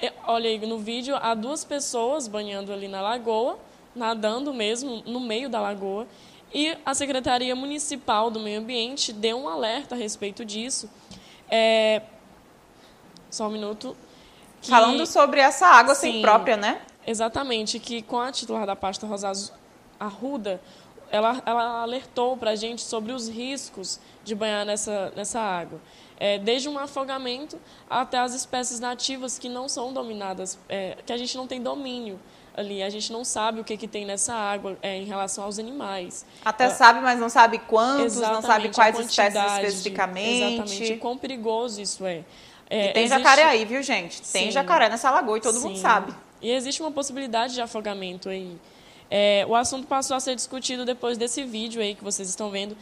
É, 0.00 0.12
olha 0.26 0.48
aí 0.48 0.58
no 0.66 0.78
vídeo, 0.78 1.16
há 1.16 1.34
duas 1.34 1.64
pessoas 1.64 2.28
banhando 2.28 2.72
ali 2.72 2.86
na 2.86 3.00
lagoa, 3.00 3.58
nadando 3.94 4.54
mesmo 4.54 5.02
no 5.04 5.20
meio 5.20 5.48
da 5.48 5.60
lagoa. 5.60 6.06
E 6.54 6.76
a 6.86 6.94
Secretaria 6.94 7.54
Municipal 7.54 8.30
do 8.30 8.40
Meio 8.40 8.60
Ambiente 8.60 9.12
deu 9.12 9.38
um 9.38 9.48
alerta 9.48 9.94
a 9.94 9.98
respeito 9.98 10.44
disso. 10.44 10.88
É... 11.50 12.02
Só 13.30 13.48
um 13.48 13.50
minuto. 13.50 13.96
Que... 14.62 14.70
Falando 14.70 15.04
sobre 15.06 15.40
essa 15.40 15.66
água 15.66 15.94
Sim, 15.94 16.12
sem 16.12 16.22
própria, 16.22 16.56
né? 16.56 16.80
Exatamente, 17.06 17.78
que 17.78 18.02
com 18.02 18.18
a 18.18 18.30
titular 18.32 18.66
da 18.66 18.76
pasta 18.76 19.06
Rosa 19.06 19.32
Arruda, 19.98 20.60
ela, 21.10 21.42
ela 21.44 21.82
alertou 21.82 22.36
para 22.36 22.50
a 22.50 22.56
gente 22.56 22.82
sobre 22.82 23.12
os 23.12 23.28
riscos 23.28 24.00
de 24.24 24.34
banhar 24.34 24.64
nessa, 24.64 25.12
nessa 25.16 25.40
água 25.40 25.80
é, 26.18 26.38
desde 26.38 26.68
um 26.68 26.78
afogamento 26.78 27.58
até 27.88 28.18
as 28.18 28.34
espécies 28.34 28.80
nativas 28.80 29.38
que 29.38 29.48
não 29.48 29.68
são 29.68 29.92
dominadas, 29.92 30.58
é, 30.68 30.96
que 31.06 31.12
a 31.12 31.16
gente 31.16 31.36
não 31.36 31.46
tem 31.46 31.62
domínio 31.62 32.18
ali, 32.56 32.82
a 32.82 32.90
gente 32.90 33.12
não 33.12 33.24
sabe 33.24 33.60
o 33.60 33.64
que, 33.64 33.76
que 33.76 33.86
tem 33.86 34.04
nessa 34.04 34.34
água 34.34 34.76
é, 34.82 34.96
em 34.96 35.04
relação 35.04 35.44
aos 35.44 35.60
animais. 35.60 36.26
Até 36.44 36.64
é, 36.64 36.70
sabe, 36.70 37.00
mas 37.00 37.20
não 37.20 37.28
sabe 37.28 37.58
quantos, 37.58 38.16
não 38.16 38.42
sabe 38.42 38.70
quais 38.70 38.98
espécies 38.98 39.40
especificamente. 39.52 40.42
Exatamente, 40.42 40.96
quão 40.96 41.16
perigoso 41.16 41.80
isso 41.80 42.04
é. 42.04 42.24
é 42.68 42.90
e 42.90 42.92
tem 42.92 43.04
existe... 43.04 43.22
jacaré 43.22 43.44
aí, 43.44 43.64
viu, 43.64 43.80
gente? 43.80 44.20
Tem 44.22 44.46
Sim. 44.46 44.50
jacaré 44.50 44.88
nessa 44.88 45.08
lagoa 45.08 45.38
e 45.38 45.40
todo 45.40 45.54
Sim. 45.54 45.68
mundo 45.68 45.78
sabe. 45.78 46.12
E 46.42 46.50
existe 46.50 46.82
uma 46.82 46.90
possibilidade 46.90 47.54
de 47.54 47.60
afogamento 47.60 48.28
aí. 48.28 48.58
É, 49.10 49.46
o 49.48 49.54
assunto 49.54 49.86
passou 49.86 50.16
a 50.16 50.20
ser 50.20 50.34
discutido 50.34 50.84
depois 50.84 51.16
desse 51.16 51.42
vídeo 51.44 51.80
aí 51.80 51.94
que 51.94 52.04
vocês 52.04 52.28
estão 52.28 52.50
vendo 52.50 52.76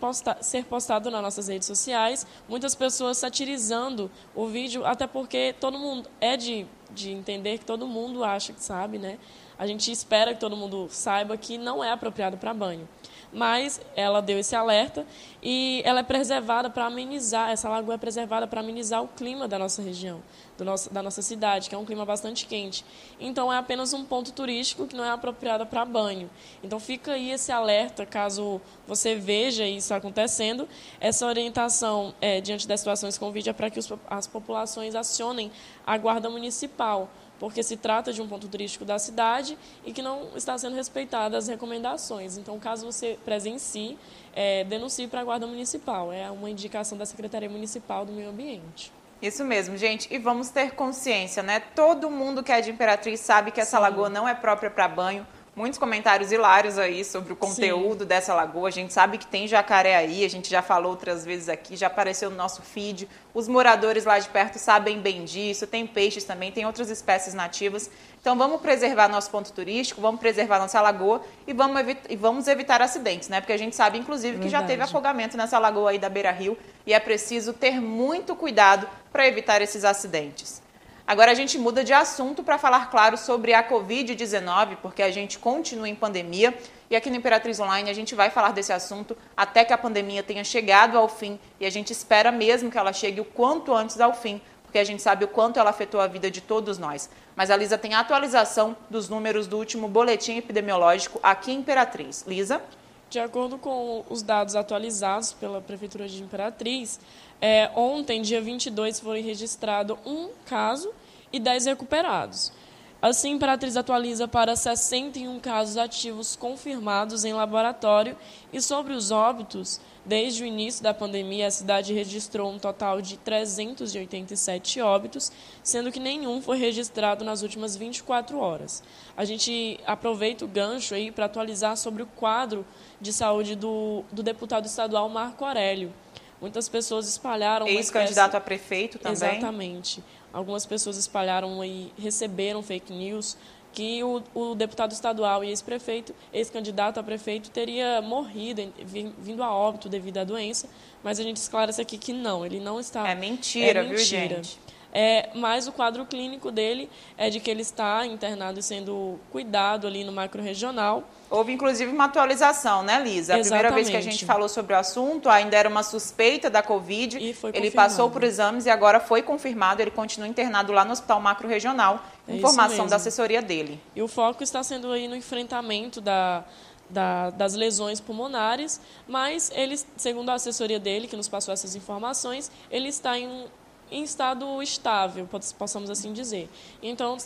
posta 0.00 0.36
ser 0.40 0.64
postado 0.64 1.10
nas 1.10 1.22
nossas 1.22 1.48
redes 1.48 1.66
sociais. 1.66 2.26
Muitas 2.48 2.74
pessoas 2.74 3.18
satirizando 3.18 4.10
o 4.34 4.46
vídeo, 4.46 4.84
até 4.84 5.06
porque 5.06 5.54
todo 5.60 5.78
mundo 5.78 6.08
é 6.20 6.36
de, 6.36 6.66
de 6.90 7.10
entender 7.10 7.58
que 7.58 7.64
todo 7.64 7.86
mundo 7.86 8.24
acha 8.24 8.52
que 8.52 8.62
sabe, 8.62 8.98
né? 8.98 9.18
A 9.58 9.66
gente 9.66 9.90
espera 9.90 10.34
que 10.34 10.40
todo 10.40 10.56
mundo 10.56 10.88
saiba 10.90 11.36
que 11.36 11.58
não 11.58 11.82
é 11.82 11.90
apropriado 11.90 12.36
para 12.36 12.54
banho 12.54 12.88
mas 13.32 13.80
ela 13.94 14.20
deu 14.20 14.38
esse 14.38 14.56
alerta 14.56 15.06
e 15.42 15.82
ela 15.84 16.00
é 16.00 16.02
preservada 16.02 16.68
para 16.68 16.86
amenizar, 16.86 17.50
essa 17.50 17.68
lagoa 17.68 17.94
é 17.94 17.98
preservada 17.98 18.46
para 18.46 18.60
amenizar 18.60 19.02
o 19.02 19.08
clima 19.08 19.46
da 19.46 19.58
nossa 19.58 19.82
região, 19.82 20.22
nosso, 20.58 20.92
da 20.92 21.02
nossa 21.02 21.22
cidade, 21.22 21.68
que 21.68 21.74
é 21.74 21.78
um 21.78 21.84
clima 21.84 22.04
bastante 22.04 22.46
quente. 22.46 22.84
Então, 23.20 23.52
é 23.52 23.56
apenas 23.56 23.92
um 23.92 24.04
ponto 24.04 24.32
turístico 24.32 24.86
que 24.86 24.96
não 24.96 25.04
é 25.04 25.10
apropriado 25.10 25.64
para 25.66 25.84
banho. 25.84 26.28
Então, 26.62 26.80
fica 26.80 27.12
aí 27.12 27.30
esse 27.30 27.52
alerta, 27.52 28.04
caso 28.04 28.60
você 28.86 29.14
veja 29.14 29.64
isso 29.64 29.94
acontecendo. 29.94 30.68
Essa 31.00 31.26
orientação, 31.26 32.14
é, 32.20 32.40
diante 32.40 32.66
das 32.66 32.80
situações 32.80 33.16
com 33.16 33.30
vídeo, 33.30 33.50
é 33.50 33.52
para 33.52 33.70
que 33.70 33.78
os, 33.78 33.92
as 34.08 34.26
populações 34.26 34.94
acionem 34.94 35.52
a 35.86 35.96
guarda 35.96 36.28
municipal, 36.28 37.08
porque 37.38 37.62
se 37.62 37.76
trata 37.76 38.12
de 38.12 38.20
um 38.20 38.28
ponto 38.28 38.48
turístico 38.48 38.84
da 38.84 38.98
cidade 38.98 39.56
e 39.84 39.92
que 39.92 40.02
não 40.02 40.36
está 40.36 40.56
sendo 40.58 40.74
respeitadas 40.76 41.44
as 41.44 41.48
recomendações. 41.48 42.36
Então, 42.36 42.58
caso 42.58 42.86
você 42.86 43.18
presencie, 43.24 43.98
é, 44.34 44.64
denuncie 44.64 45.06
para 45.06 45.20
a 45.20 45.24
Guarda 45.24 45.46
Municipal. 45.46 46.12
É 46.12 46.30
uma 46.30 46.50
indicação 46.50 46.96
da 46.98 47.06
Secretaria 47.06 47.48
Municipal 47.48 48.04
do 48.04 48.12
Meio 48.12 48.30
Ambiente. 48.30 48.92
Isso 49.20 49.44
mesmo, 49.44 49.76
gente. 49.76 50.12
E 50.12 50.18
vamos 50.18 50.50
ter 50.50 50.72
consciência, 50.72 51.42
né? 51.42 51.60
Todo 51.60 52.08
mundo 52.08 52.42
que 52.42 52.52
é 52.52 52.60
de 52.60 52.70
Imperatriz 52.70 53.20
sabe 53.20 53.50
que 53.50 53.60
essa 53.60 53.76
Sim. 53.76 53.82
lagoa 53.82 54.08
não 54.08 54.28
é 54.28 54.34
própria 54.34 54.70
para 54.70 54.86
banho 54.86 55.26
muitos 55.58 55.76
comentários 55.76 56.30
hilários 56.30 56.78
aí 56.78 57.04
sobre 57.04 57.32
o 57.32 57.36
conteúdo 57.36 58.04
Sim. 58.04 58.06
dessa 58.06 58.32
lagoa. 58.32 58.68
A 58.68 58.70
gente 58.70 58.92
sabe 58.92 59.18
que 59.18 59.26
tem 59.26 59.48
jacaré 59.48 59.96
aí, 59.96 60.24
a 60.24 60.30
gente 60.30 60.48
já 60.48 60.62
falou 60.62 60.92
outras 60.92 61.24
vezes 61.24 61.48
aqui, 61.48 61.76
já 61.76 61.88
apareceu 61.88 62.30
no 62.30 62.36
nosso 62.36 62.62
feed. 62.62 63.08
Os 63.34 63.48
moradores 63.48 64.04
lá 64.04 64.20
de 64.20 64.28
perto 64.28 64.56
sabem 64.56 65.00
bem 65.00 65.24
disso. 65.24 65.66
Tem 65.66 65.84
peixes 65.84 66.22
também, 66.22 66.52
tem 66.52 66.64
outras 66.64 66.90
espécies 66.90 67.34
nativas. 67.34 67.90
Então 68.20 68.38
vamos 68.38 68.60
preservar 68.60 69.08
nosso 69.08 69.30
ponto 69.30 69.52
turístico, 69.52 70.00
vamos 70.00 70.20
preservar 70.20 70.60
nossa 70.60 70.80
lagoa 70.80 71.22
e 71.44 71.52
vamos, 71.52 71.80
e 72.08 72.14
vamos 72.14 72.46
evitar 72.46 72.80
acidentes, 72.80 73.28
né? 73.28 73.40
Porque 73.40 73.52
a 73.52 73.58
gente 73.58 73.74
sabe, 73.74 73.98
inclusive, 73.98 74.38
que 74.38 74.48
já 74.48 74.62
teve 74.62 74.82
afogamento 74.82 75.36
nessa 75.36 75.58
lagoa 75.58 75.90
aí 75.90 75.98
da 75.98 76.08
Beira 76.08 76.30
Rio 76.30 76.56
e 76.86 76.94
é 76.94 77.00
preciso 77.00 77.52
ter 77.52 77.80
muito 77.80 78.36
cuidado 78.36 78.88
para 79.12 79.26
evitar 79.26 79.60
esses 79.60 79.84
acidentes. 79.84 80.62
Agora 81.08 81.30
a 81.30 81.34
gente 81.34 81.56
muda 81.56 81.82
de 81.82 81.94
assunto 81.94 82.42
para 82.42 82.58
falar, 82.58 82.90
claro, 82.90 83.16
sobre 83.16 83.54
a 83.54 83.66
Covid-19, 83.66 84.76
porque 84.82 85.02
a 85.02 85.10
gente 85.10 85.38
continua 85.38 85.88
em 85.88 85.94
pandemia. 85.94 86.54
E 86.90 86.94
aqui 86.94 87.08
no 87.08 87.16
Imperatriz 87.16 87.58
Online 87.58 87.88
a 87.88 87.94
gente 87.94 88.14
vai 88.14 88.28
falar 88.28 88.52
desse 88.52 88.74
assunto 88.74 89.16
até 89.34 89.64
que 89.64 89.72
a 89.72 89.78
pandemia 89.78 90.22
tenha 90.22 90.44
chegado 90.44 90.98
ao 90.98 91.08
fim. 91.08 91.40
E 91.58 91.64
a 91.64 91.70
gente 91.70 91.94
espera 91.94 92.30
mesmo 92.30 92.70
que 92.70 92.76
ela 92.76 92.92
chegue 92.92 93.22
o 93.22 93.24
quanto 93.24 93.72
antes 93.72 93.98
ao 93.98 94.12
fim, 94.12 94.38
porque 94.62 94.78
a 94.78 94.84
gente 94.84 95.00
sabe 95.00 95.24
o 95.24 95.28
quanto 95.28 95.58
ela 95.58 95.70
afetou 95.70 95.98
a 95.98 96.06
vida 96.06 96.30
de 96.30 96.42
todos 96.42 96.76
nós. 96.76 97.08
Mas 97.34 97.50
a 97.50 97.56
Lisa 97.56 97.78
tem 97.78 97.94
a 97.94 98.00
atualização 98.00 98.76
dos 98.90 99.08
números 99.08 99.46
do 99.46 99.56
último 99.56 99.88
boletim 99.88 100.36
epidemiológico 100.36 101.18
aqui 101.22 101.52
em 101.52 101.60
Imperatriz. 101.60 102.22
Lisa? 102.28 102.60
De 103.08 103.18
acordo 103.18 103.56
com 103.56 104.04
os 104.10 104.20
dados 104.20 104.54
atualizados 104.54 105.32
pela 105.32 105.62
Prefeitura 105.62 106.06
de 106.06 106.22
Imperatriz, 106.22 107.00
é, 107.40 107.70
ontem, 107.74 108.22
dia 108.22 108.40
22, 108.40 109.00
foi 109.00 109.20
registrado 109.20 109.98
um 110.04 110.30
caso 110.44 110.92
e 111.32 111.38
10 111.38 111.66
recuperados. 111.66 112.52
Assim, 113.00 113.30
Imperatriz 113.30 113.76
atualiza 113.76 114.26
para 114.26 114.56
61 114.56 115.38
casos 115.38 115.76
ativos 115.76 116.34
confirmados 116.34 117.24
em 117.24 117.32
laboratório 117.32 118.16
e 118.52 118.60
sobre 118.60 118.92
os 118.92 119.12
óbitos, 119.12 119.80
desde 120.04 120.42
o 120.42 120.46
início 120.46 120.82
da 120.82 120.92
pandemia, 120.92 121.46
a 121.46 121.50
cidade 121.50 121.92
registrou 121.92 122.50
um 122.50 122.58
total 122.58 123.00
de 123.00 123.16
387 123.18 124.80
óbitos, 124.80 125.30
sendo 125.62 125.92
que 125.92 126.00
nenhum 126.00 126.42
foi 126.42 126.58
registrado 126.58 127.24
nas 127.24 127.42
últimas 127.42 127.76
24 127.76 128.36
horas. 128.36 128.82
A 129.16 129.24
gente 129.24 129.78
aproveita 129.86 130.44
o 130.44 130.48
gancho 130.48 130.92
aí 130.92 131.12
para 131.12 131.26
atualizar 131.26 131.76
sobre 131.76 132.02
o 132.02 132.06
quadro 132.06 132.66
de 133.00 133.12
saúde 133.12 133.54
do, 133.54 134.02
do 134.10 134.24
deputado 134.24 134.66
estadual 134.66 135.08
Marco 135.08 135.44
Aurélio. 135.44 135.92
Muitas 136.40 136.68
pessoas 136.68 137.08
espalharam. 137.08 137.66
Ex-candidato 137.66 138.28
espécie... 138.28 138.36
a 138.36 138.40
prefeito 138.40 138.98
também. 138.98 139.12
Exatamente. 139.12 140.04
Algumas 140.32 140.64
pessoas 140.64 140.96
espalharam 140.96 141.64
e 141.64 141.92
receberam 141.98 142.62
fake 142.62 142.92
news 142.92 143.36
que 143.72 144.02
o, 144.02 144.22
o 144.34 144.54
deputado 144.54 144.92
estadual 144.92 145.44
e 145.44 145.48
ex-prefeito, 145.48 146.14
ex-candidato 146.32 146.98
a 146.98 147.02
prefeito, 147.02 147.50
teria 147.50 148.00
morrido, 148.02 148.72
vindo 149.18 149.42
a 149.42 149.54
óbito 149.54 149.88
devido 149.88 150.18
à 150.18 150.24
doença, 150.24 150.68
mas 151.02 151.20
a 151.20 151.22
gente 151.22 151.36
esclarece 151.36 151.80
aqui 151.80 151.98
que 151.98 152.12
não, 152.12 152.44
ele 152.44 152.60
não 152.60 152.80
está. 152.80 153.08
É 153.08 153.14
mentira, 153.14 153.80
é 153.80 153.82
mentira. 153.84 154.28
viu, 154.28 154.44
gente? 154.44 154.58
É, 154.92 155.28
mas 155.34 155.66
o 155.68 155.72
quadro 155.72 156.06
clínico 156.06 156.50
dele 156.50 156.90
é 157.16 157.28
de 157.28 157.40
que 157.40 157.50
ele 157.50 157.60
está 157.60 158.06
internado 158.06 158.58
e 158.58 158.62
sendo 158.62 159.20
cuidado 159.30 159.86
ali 159.86 160.02
no 160.02 160.12
macro-regional. 160.12 161.04
Houve, 161.30 161.52
inclusive, 161.52 161.92
uma 161.92 162.04
atualização, 162.04 162.82
né, 162.82 162.98
Lisa? 162.98 163.34
A 163.34 163.38
Exatamente. 163.38 163.48
primeira 163.48 163.70
vez 163.70 163.88
que 163.90 163.96
a 163.96 164.00
gente 164.00 164.24
falou 164.24 164.48
sobre 164.48 164.72
o 164.72 164.78
assunto, 164.78 165.28
ainda 165.28 165.56
era 165.56 165.68
uma 165.68 165.82
suspeita 165.82 166.48
da 166.48 166.62
Covid. 166.62 167.18
ele 167.18 167.34
confirmado. 167.34 167.72
passou 167.72 168.10
por 168.10 168.24
exames 168.24 168.64
e 168.64 168.70
agora 168.70 168.98
foi 168.98 169.20
confirmado. 169.20 169.82
Ele 169.82 169.90
continua 169.90 170.26
internado 170.26 170.72
lá 170.72 170.86
no 170.86 170.92
Hospital 170.92 171.20
Macro-Regional. 171.20 172.02
É 172.26 172.36
Informação 172.36 172.86
da 172.86 172.96
assessoria 172.96 173.42
dele. 173.42 173.78
E 173.94 174.00
o 174.00 174.08
foco 174.08 174.42
está 174.42 174.62
sendo 174.62 174.90
aí 174.90 175.06
no 175.06 175.14
enfrentamento 175.14 176.00
da, 176.00 176.44
da, 176.88 177.28
das 177.30 177.54
lesões 177.54 178.00
pulmonares, 178.00 178.80
mas 179.06 179.50
ele, 179.54 179.78
segundo 179.96 180.30
a 180.30 180.34
assessoria 180.34 180.80
dele, 180.80 181.06
que 181.06 181.16
nos 181.16 181.28
passou 181.28 181.52
essas 181.52 181.76
informações, 181.76 182.50
ele 182.70 182.88
está 182.88 183.18
em 183.18 183.46
em 183.90 184.02
estado 184.02 184.62
estável, 184.62 185.28
possamos 185.58 185.90
assim 185.90 186.12
dizer. 186.12 186.48
Então, 186.82 187.16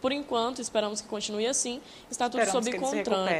por 0.00 0.12
enquanto, 0.12 0.60
esperamos 0.60 1.00
que 1.00 1.08
continue 1.08 1.46
assim. 1.46 1.80
Está 2.10 2.28
tudo 2.28 2.42
esperamos 2.42 2.66
sob 2.66 2.78
controle. 2.78 3.30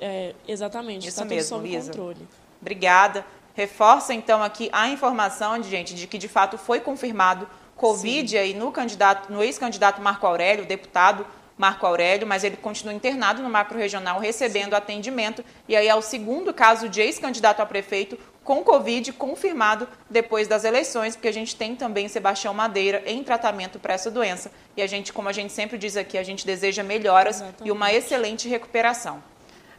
É, 0.00 0.34
exatamente, 0.46 1.08
Isso 1.08 1.08
está 1.08 1.24
mesmo, 1.24 1.42
tudo 1.42 1.48
sob 1.48 1.68
Lisa. 1.68 1.90
controle. 1.92 2.28
Obrigada. 2.60 3.24
Reforça 3.54 4.14
então 4.14 4.42
aqui 4.42 4.68
a 4.72 4.88
informação 4.88 5.58
de 5.58 5.68
gente 5.68 5.94
de 5.94 6.06
que 6.06 6.18
de 6.18 6.28
fato 6.28 6.56
foi 6.56 6.80
confirmado 6.80 7.48
Covid 7.76 8.28
Sim. 8.28 8.36
aí 8.36 8.54
no 8.54 8.70
candidato, 8.70 9.32
no 9.32 9.42
ex-candidato 9.42 10.00
Marco 10.00 10.26
Aurélio, 10.26 10.66
deputado 10.66 11.26
Marco 11.60 11.86
Aurélio, 11.86 12.26
mas 12.26 12.42
ele 12.42 12.56
continua 12.56 12.94
internado 12.94 13.42
no 13.42 13.50
macro 13.50 13.76
regional 13.76 14.18
recebendo 14.18 14.70
Sim. 14.70 14.76
atendimento. 14.76 15.44
E 15.68 15.76
aí 15.76 15.86
é 15.86 15.94
o 15.94 16.00
segundo 16.00 16.54
caso 16.54 16.88
de 16.88 17.02
ex-candidato 17.02 17.60
a 17.60 17.66
prefeito 17.66 18.18
com 18.42 18.64
Covid 18.64 19.12
confirmado 19.12 19.86
depois 20.08 20.48
das 20.48 20.64
eleições, 20.64 21.14
porque 21.14 21.28
a 21.28 21.32
gente 21.32 21.54
tem 21.54 21.76
também 21.76 22.08
Sebastião 22.08 22.54
Madeira 22.54 23.02
em 23.04 23.22
tratamento 23.22 23.78
para 23.78 23.92
essa 23.92 24.10
doença. 24.10 24.50
E 24.74 24.80
a 24.80 24.86
gente, 24.86 25.12
como 25.12 25.28
a 25.28 25.32
gente 25.32 25.52
sempre 25.52 25.76
diz 25.76 25.98
aqui, 25.98 26.16
a 26.16 26.22
gente 26.22 26.46
deseja 26.46 26.82
melhoras 26.82 27.36
Exatamente. 27.36 27.68
e 27.68 27.70
uma 27.70 27.92
excelente 27.92 28.48
recuperação. 28.48 29.22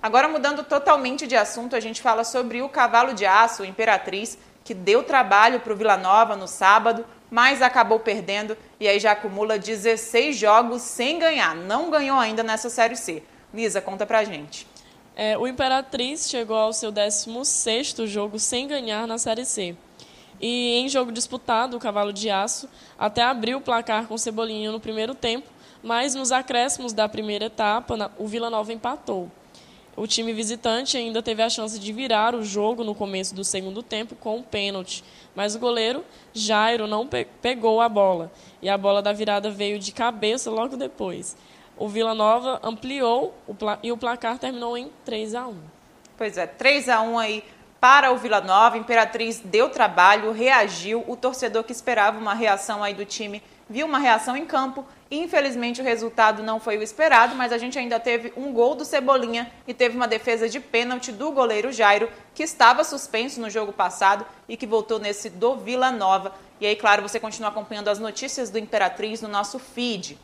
Agora, 0.03 0.27
mudando 0.27 0.63
totalmente 0.63 1.25
de 1.25 1.35
assunto, 1.35 1.75
a 1.75 1.79
gente 1.79 2.00
fala 2.00 2.23
sobre 2.23 2.61
o 2.61 2.69
cavalo 2.69 3.15
de 3.15 3.25
aço, 3.25 3.63
o 3.63 3.65
Imperatriz, 3.65 4.38
que 4.63 4.75
deu 4.75 5.01
trabalho 5.01 5.59
para 5.61 5.73
o 5.73 5.75
Vila 5.75 5.97
Nova 5.97 6.35
no 6.35 6.47
sábado, 6.47 7.03
mas 7.31 7.61
acabou 7.61 7.98
perdendo 7.98 8.57
e 8.77 8.87
aí 8.87 9.00
já 9.00 9.13
acumula 9.13 9.57
16 9.57 10.35
jogos 10.35 10.81
sem 10.81 11.17
ganhar. 11.17 11.55
Não 11.55 11.89
ganhou 11.89 12.20
ainda 12.20 12.44
nessa 12.44 12.70
Série 12.70 12.98
C. 12.98 13.24
Lisa, 13.53 13.79
conta 13.81 14.05
pra 14.05 14.25
gente. 14.25 14.67
É, 15.15 15.37
o 15.37 15.48
Imperatriz 15.48 16.29
chegou 16.29 16.57
ao 16.57 16.74
seu 16.74 16.91
16º 16.91 18.05
jogo 18.05 18.37
sem 18.37 18.67
ganhar 18.67 19.07
na 19.07 19.17
Série 19.17 19.46
C. 19.46 19.75
E 20.41 20.74
em 20.79 20.89
jogo 20.89 21.11
disputado, 21.11 21.77
o 21.77 21.79
Cavalo 21.79 22.11
de 22.11 22.29
Aço 22.29 22.67
até 23.00 23.22
abriu 23.22 23.59
o 23.59 23.61
placar 23.61 24.07
com 24.07 24.17
Cebolinha 24.17 24.72
no 24.72 24.79
primeiro 24.79 25.15
tempo, 25.15 25.48
mas 25.81 26.15
nos 26.15 26.31
acréscimos 26.31 26.91
da 26.94 27.07
primeira 27.07 27.46
etapa, 27.46 28.11
o 28.17 28.27
Vila 28.27 28.50
Nova 28.50 28.74
empatou. 28.74 29.31
O 29.95 30.07
time 30.07 30.31
visitante 30.31 30.95
ainda 30.95 31.21
teve 31.21 31.43
a 31.43 31.49
chance 31.49 31.77
de 31.77 31.91
virar 31.91 32.33
o 32.33 32.43
jogo 32.43 32.83
no 32.83 32.95
começo 32.95 33.35
do 33.35 33.43
segundo 33.43 33.83
tempo 33.83 34.15
com 34.15 34.37
um 34.37 34.43
pênalti, 34.43 35.03
mas 35.35 35.53
o 35.53 35.59
goleiro 35.59 36.03
Jairo 36.33 36.87
não 36.87 37.05
pe 37.05 37.25
pegou 37.41 37.81
a 37.81 37.89
bola 37.89 38.31
e 38.61 38.69
a 38.69 38.77
bola 38.77 39.01
da 39.01 39.11
virada 39.11 39.49
veio 39.49 39.77
de 39.77 39.91
cabeça 39.91 40.49
logo 40.49 40.77
depois. 40.77 41.35
O 41.77 41.89
Vila 41.89 42.13
Nova 42.13 42.59
ampliou 42.63 43.33
o 43.47 43.55
e 43.83 43.91
o 43.91 43.97
placar 43.97 44.37
terminou 44.37 44.77
em 44.77 44.89
3 45.03 45.35
a 45.35 45.47
1. 45.47 45.55
Pois 46.17 46.37
é, 46.37 46.47
3 46.47 46.87
a 46.87 47.01
1 47.01 47.19
aí 47.19 47.43
para 47.79 48.11
o 48.11 48.17
Vila 48.17 48.39
Nova. 48.39 48.77
Imperatriz 48.77 49.39
deu 49.43 49.69
trabalho, 49.69 50.31
reagiu. 50.31 51.03
O 51.07 51.17
torcedor 51.17 51.63
que 51.63 51.71
esperava 51.71 52.19
uma 52.19 52.35
reação 52.35 52.83
aí 52.83 52.93
do 52.93 53.03
time 53.03 53.41
viu 53.67 53.87
uma 53.87 53.97
reação 53.97 54.37
em 54.37 54.45
campo. 54.45 54.85
Infelizmente 55.11 55.81
o 55.81 55.83
resultado 55.83 56.41
não 56.41 56.57
foi 56.57 56.77
o 56.77 56.81
esperado, 56.81 57.35
mas 57.35 57.51
a 57.51 57.57
gente 57.57 57.77
ainda 57.77 58.00
teve 58.00 58.31
um 58.37 58.53
gol 58.53 58.75
do 58.75 58.85
Cebolinha 58.85 59.51
e 59.67 59.74
teve 59.74 59.97
uma 59.97 60.07
defesa 60.07 60.47
de 60.47 60.61
pênalti 60.61 61.11
do 61.11 61.31
goleiro 61.31 61.69
Jairo, 61.69 62.09
que 62.33 62.43
estava 62.43 62.81
suspenso 62.85 63.41
no 63.41 63.50
jogo 63.50 63.74
passado 63.74 64.25
e 64.47 64.55
que 64.55 64.65
voltou 64.65 65.00
nesse 65.00 65.29
do 65.29 65.57
Vila 65.57 65.91
Nova. 65.91 66.33
E 66.61 66.65
aí, 66.65 66.77
claro, 66.77 67.01
você 67.01 67.19
continua 67.19 67.50
acompanhando 67.50 67.89
as 67.89 68.00
notícias 68.00 68.50
do 68.50 68.57
Imperatriz 68.57 69.21
no 69.21 69.27
nosso 69.27 69.59
feed. 69.59 70.17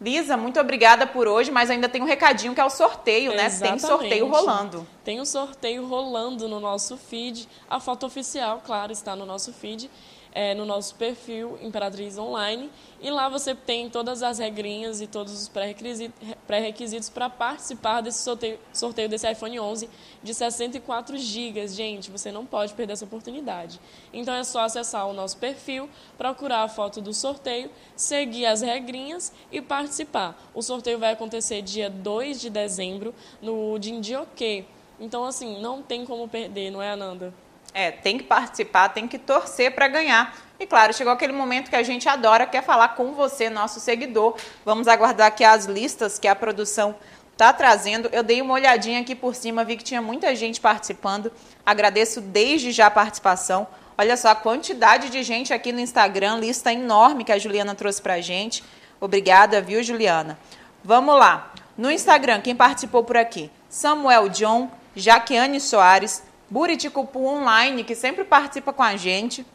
Lisa, 0.00 0.36
muito 0.36 0.60
obrigada 0.60 1.08
por 1.08 1.26
hoje, 1.26 1.50
mas 1.50 1.68
ainda 1.68 1.88
tem 1.88 2.00
um 2.00 2.06
recadinho 2.06 2.54
que 2.54 2.60
é 2.60 2.64
o 2.64 2.70
sorteio, 2.70 3.34
né? 3.34 3.46
Exatamente. 3.46 3.80
Tem 3.80 3.90
sorteio 3.90 4.28
rolando. 4.28 4.86
Tem 5.04 5.20
um 5.20 5.26
sorteio 5.26 5.86
rolando 5.86 6.48
no 6.48 6.60
nosso 6.60 6.96
feed. 6.96 7.48
A 7.68 7.80
foto 7.80 8.06
oficial, 8.06 8.62
claro, 8.64 8.92
está 8.92 9.16
no 9.16 9.26
nosso 9.26 9.52
feed 9.52 9.90
é, 10.32 10.54
no 10.54 10.64
nosso 10.64 10.94
perfil 10.94 11.58
Imperatriz 11.60 12.16
Online. 12.18 12.70
E 13.00 13.10
lá 13.10 13.28
você 13.28 13.54
tem 13.54 13.88
todas 13.88 14.22
as 14.22 14.38
regrinhas 14.38 15.00
e 15.00 15.06
todos 15.06 15.32
os 15.32 15.48
pré-requisitos 15.48 17.08
para 17.08 17.30
participar 17.30 18.00
desse 18.00 18.22
sorteio, 18.22 18.58
sorteio 18.72 19.08
desse 19.08 19.30
iPhone 19.30 19.58
11 19.58 19.88
de 20.22 20.34
64 20.34 21.16
GB. 21.16 21.66
Gente, 21.68 22.10
você 22.10 22.30
não 22.30 22.44
pode 22.44 22.74
perder 22.74 22.92
essa 22.92 23.04
oportunidade. 23.04 23.80
Então 24.12 24.34
é 24.34 24.44
só 24.44 24.60
acessar 24.60 25.08
o 25.08 25.12
nosso 25.12 25.38
perfil, 25.38 25.88
procurar 26.18 26.62
a 26.62 26.68
foto 26.68 27.00
do 27.00 27.14
sorteio, 27.14 27.70
seguir 27.96 28.46
as 28.46 28.60
regrinhas 28.60 29.32
e 29.50 29.60
participar. 29.60 30.40
O 30.54 30.62
sorteio 30.62 30.98
vai 30.98 31.12
acontecer 31.12 31.62
dia 31.62 31.88
2 31.88 32.40
de 32.40 32.50
dezembro 32.50 33.14
no 33.40 33.78
Dindioque. 33.78 34.66
Então, 34.98 35.24
assim, 35.24 35.60
não 35.62 35.82
tem 35.82 36.04
como 36.04 36.28
perder, 36.28 36.70
não 36.70 36.82
é, 36.82 36.90
Ananda? 36.90 37.32
É, 37.72 37.90
tem 37.90 38.18
que 38.18 38.24
participar, 38.24 38.88
tem 38.88 39.06
que 39.06 39.18
torcer 39.18 39.74
para 39.74 39.86
ganhar. 39.88 40.36
E 40.58 40.66
claro, 40.66 40.92
chegou 40.92 41.12
aquele 41.12 41.32
momento 41.32 41.70
que 41.70 41.76
a 41.76 41.82
gente 41.82 42.08
adora, 42.08 42.46
quer 42.46 42.62
falar 42.62 42.88
com 42.88 43.14
você, 43.14 43.48
nosso 43.48 43.80
seguidor. 43.80 44.36
Vamos 44.64 44.88
aguardar 44.88 45.28
aqui 45.28 45.44
as 45.44 45.64
listas 45.64 46.18
que 46.18 46.28
a 46.28 46.34
produção 46.34 46.94
está 47.32 47.52
trazendo. 47.52 48.10
Eu 48.12 48.22
dei 48.22 48.42
uma 48.42 48.52
olhadinha 48.52 49.00
aqui 49.00 49.14
por 49.14 49.34
cima, 49.34 49.64
vi 49.64 49.76
que 49.76 49.84
tinha 49.84 50.02
muita 50.02 50.34
gente 50.34 50.60
participando. 50.60 51.32
Agradeço 51.64 52.20
desde 52.20 52.72
já 52.72 52.88
a 52.88 52.90
participação. 52.90 53.66
Olha 53.96 54.16
só 54.16 54.28
a 54.28 54.34
quantidade 54.34 55.08
de 55.08 55.22
gente 55.22 55.52
aqui 55.52 55.72
no 55.72 55.80
Instagram, 55.80 56.38
lista 56.38 56.72
enorme 56.72 57.24
que 57.24 57.32
a 57.32 57.38
Juliana 57.38 57.74
trouxe 57.74 58.02
para 58.02 58.20
gente. 58.20 58.62
Obrigada, 59.00 59.62
viu, 59.62 59.82
Juliana? 59.82 60.38
Vamos 60.84 61.18
lá. 61.18 61.52
No 61.76 61.90
Instagram, 61.90 62.42
quem 62.42 62.54
participou 62.54 63.02
por 63.02 63.16
aqui? 63.16 63.50
Samuel 63.68 64.28
John, 64.28 64.70
Jaquiane 64.94 65.60
Soares, 65.60 66.22
Buriticupu 66.50 67.24
Online, 67.24 67.84
que 67.84 67.94
sempre 67.94 68.24
participa 68.24 68.72
com 68.72 68.82
a 68.82 68.96
gente, 68.96 69.46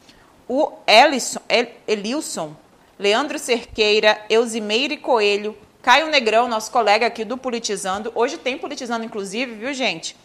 o 0.48 0.72
Elison, 0.88 1.42
El, 1.50 1.68
Elilson, 1.86 2.56
Leandro 2.98 3.38
Cerqueira, 3.38 4.18
Eusimeire 4.30 4.96
Coelho, 4.96 5.58
Caio 5.82 6.08
Negrão, 6.08 6.48
nosso 6.48 6.72
colega 6.72 7.06
aqui 7.06 7.26
do 7.26 7.38
Politizando. 7.38 8.12
Hoje 8.16 8.38
tem 8.38 8.58
Politizando, 8.58 9.04
inclusive, 9.04 9.54
viu, 9.54 9.74
gente? 9.74 10.16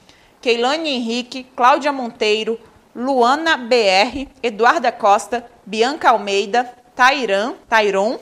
Keilane 0.40 0.88
Henrique, 0.88 1.44
Cláudia 1.56 1.92
Monteiro, 1.92 2.59
Luana 2.94 3.56
BR, 3.56 4.28
Eduarda 4.42 4.92
Costa, 4.92 5.44
Bianca 5.66 6.11
Almeida, 6.11 6.72
Tairan, 6.94 7.54
Tairon. 7.68 8.18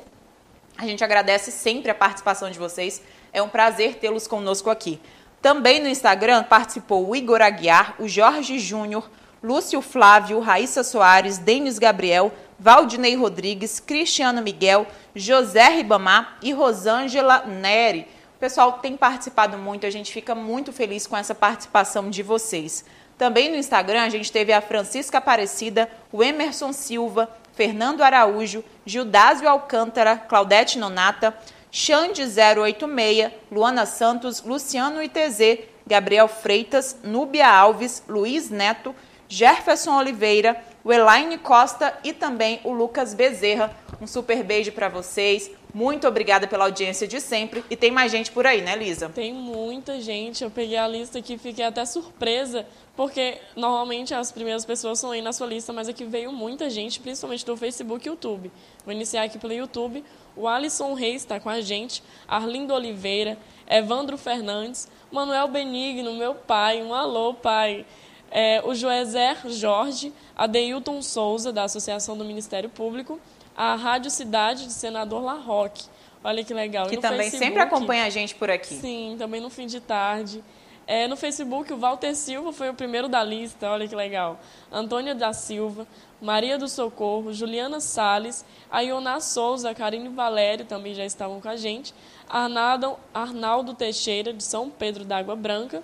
A 0.77 0.87
gente 0.87 1.05
agradece 1.05 1.51
sempre 1.53 1.91
a 1.91 1.95
participação 1.95 2.51
de 2.51 2.59
vocês. 2.59 3.03
É 3.33 3.43
um 3.43 3.49
prazer 3.49 3.97
tê-los 3.97 4.27
conosco 4.27 4.71
aqui. 4.71 4.99
Também 5.41 5.81
no 5.81 5.89
Instagram 5.89 6.43
participou 6.43 7.09
o 7.09 7.15
Igor 7.15 7.41
Aguiar, 7.41 7.95
o 7.99 8.09
Jorge 8.09 8.59
Júnior, 8.59 9.09
Lúcio 9.43 9.81
Flávio, 9.81 10.41
Raíssa 10.41 10.83
Soares, 10.83 11.39
Denis 11.39 11.79
Gabriel, 11.79 12.33
Valdinei 12.59 13.15
Rodrigues, 13.15 13.79
Cristiano 13.79 14.43
Miguel, 14.43 14.87
José 15.15 15.69
Ribamar 15.69 16.39
e 16.43 16.53
Rosângela 16.53 17.45
Neri. 17.47 18.09
O 18.37 18.39
pessoal 18.41 18.73
tem 18.75 18.97
participado 18.97 19.57
muito, 19.57 19.87
a 19.87 19.91
gente 19.91 20.13
fica 20.13 20.35
muito 20.35 20.73
feliz 20.73 21.07
com 21.07 21.17
essa 21.17 21.35
participação 21.35 22.11
de 22.11 22.23
vocês. 22.23 22.85
Também 23.17 23.49
no 23.49 23.57
Instagram 23.57 24.03
a 24.03 24.09
gente 24.09 24.31
teve 24.31 24.53
a 24.53 24.61
Francisca 24.61 25.19
Aparecida, 25.19 25.89
o 26.13 26.23
Emerson 26.23 26.73
Silva, 26.73 27.29
Fernando 27.53 28.03
Araújo, 28.03 28.65
Gildásio 28.87 29.49
Alcântara, 29.49 30.17
Claudete 30.17 30.79
Nonata, 30.79 31.37
Xande 31.71 32.23
086, 32.23 33.31
Luana 33.51 33.85
Santos, 33.85 34.43
Luciano 34.43 35.03
ITZ, 35.03 35.61
Gabriel 35.87 36.29
Freitas, 36.29 36.97
Núbia 37.03 37.49
Alves, 37.49 38.03
Luiz 38.09 38.51
Neto, 38.51 38.95
Jefferson 39.29 39.97
Oliveira, 39.97 40.63
o 40.83 40.93
Elaine 40.93 41.37
Costa 41.37 41.99
e 42.03 42.13
também 42.13 42.61
o 42.65 42.73
Lucas 42.73 43.13
Bezerra. 43.13 43.77
Um 44.01 44.07
super 44.07 44.43
beijo 44.43 44.73
para 44.73 44.89
vocês. 44.89 45.51
Muito 45.75 46.09
obrigada 46.09 46.47
pela 46.47 46.65
audiência 46.65 47.07
de 47.07 47.21
sempre. 47.21 47.63
E 47.69 47.77
tem 47.77 47.91
mais 47.91 48.11
gente 48.11 48.31
por 48.31 48.47
aí, 48.47 48.63
né, 48.63 48.75
Lisa? 48.75 49.11
Tem 49.11 49.33
muita 49.35 50.01
gente. 50.01 50.43
Eu 50.43 50.51
peguei 50.51 50.79
a 50.79 50.89
lista 50.89 51.19
aqui 51.19 51.35
e 51.35 51.39
fiquei 51.39 51.65
até 51.65 51.85
surpresa, 51.85 52.67
porque 52.97 53.39
normalmente 53.55 54.15
as 54.15 54.33
primeiras 54.33 54.65
pessoas 54.65 54.99
são 54.99 55.11
aí 55.11 55.21
na 55.21 55.33
sua 55.33 55.47
lista, 55.47 55.73
mas 55.73 55.89
aqui 55.89 56.05
veio 56.05 56.33
muita 56.33 56.71
gente, 56.71 56.99
principalmente 57.01 57.45
do 57.45 57.57
Facebook 57.57 58.07
e 58.07 58.11
YouTube. 58.11 58.51
Vou 58.85 58.95
iniciar 58.95 59.25
aqui 59.25 59.39
pelo 59.39 59.53
YouTube. 59.53 60.03
O 60.39 60.47
Alisson 60.47 60.95
Reis 60.95 61.23
está 61.23 61.41
com 61.41 61.51
a 61.51 61.61
gente, 61.61 62.01
Arlindo 62.29 62.73
Oliveira, 62.73 63.37
Evandro 63.69 64.17
Fernandes, 64.17 64.89
Manuel 65.11 65.49
Benigno, 65.49 66.15
meu 66.15 66.33
pai, 66.33 66.81
um 66.81 66.95
alô, 66.95 67.35
pai. 67.35 67.85
É, 68.31 68.63
o 68.65 68.73
Joezer 68.73 69.37
Jorge, 69.51 70.13
Adeilton 70.37 71.03
Souza, 71.03 71.53
da 71.53 71.65
Associação 71.65 72.17
do 72.17 72.25
Ministério 72.25 72.69
Público, 72.69 73.19
a 73.57 73.75
Rádio 73.75 74.13
Cidade 74.13 74.67
de 74.67 74.73
Senador 74.73 75.25
Larroque. 75.25 75.87
Olha 76.23 76.45
que 76.45 76.55
legal. 76.55 76.87
Que 76.87 76.99
também 76.99 77.31
Facebook, 77.31 77.45
sempre 77.45 77.61
acompanha 77.61 78.05
a 78.05 78.11
gente 78.11 78.35
por 78.37 78.49
aqui. 78.49 78.75
Sim, 78.75 79.17
também 79.19 79.41
no 79.41 79.51
fim 79.51 79.67
de 79.67 79.81
tarde. 79.81 80.45
É, 80.91 81.07
no 81.07 81.19
Facebook, 81.19 81.71
o 81.71 81.77
Walter 81.77 82.15
Silva 82.15 82.51
foi 82.51 82.71
o 82.71 82.75
primeiro 82.75 83.11
da 83.11 83.23
lista, 83.23 83.69
olha 83.71 83.87
que 83.87 83.95
legal. 83.95 84.41
Antônia 84.73 85.15
da 85.15 85.35
Silva, 85.35 85.87
Maria 86.19 86.57
do 86.57 86.67
Socorro, 86.67 87.31
Juliana 87.31 87.79
Sales, 87.79 88.43
a 88.71 88.81
Iona 88.81 89.21
Souza, 89.21 89.75
Karine 89.75 90.09
Valério 90.09 90.65
também 90.65 90.95
já 90.95 91.05
estavam 91.05 91.43
com 91.43 91.49
a 91.51 91.57
gente. 91.57 91.93
Arnaldo, 92.27 92.97
Arnaldo 93.13 93.75
Teixeira, 93.75 94.33
de 94.33 94.43
São 94.43 94.71
Pedro 94.71 95.05
da 95.05 95.19
Água 95.19 95.37
Branca. 95.37 95.83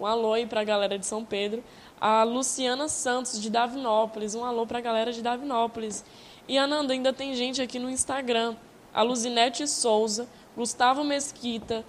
Um 0.00 0.04
alô 0.04 0.32
aí 0.32 0.44
para 0.46 0.62
a 0.62 0.64
galera 0.64 0.98
de 0.98 1.06
São 1.06 1.24
Pedro. 1.24 1.62
A 2.00 2.24
Luciana 2.24 2.88
Santos, 2.88 3.40
de 3.40 3.50
Davinópolis. 3.50 4.34
Um 4.34 4.44
alô 4.44 4.66
para 4.66 4.78
a 4.78 4.82
galera 4.82 5.12
de 5.12 5.22
Davinópolis. 5.22 6.04
E, 6.48 6.58
Ananda, 6.58 6.92
ainda 6.92 7.12
tem 7.12 7.36
gente 7.36 7.62
aqui 7.62 7.78
no 7.78 7.88
Instagram. 7.88 8.56
A 8.92 9.02
Luzinete 9.02 9.68
Souza, 9.68 10.26
Gustavo 10.56 11.04
Mesquita, 11.04 11.84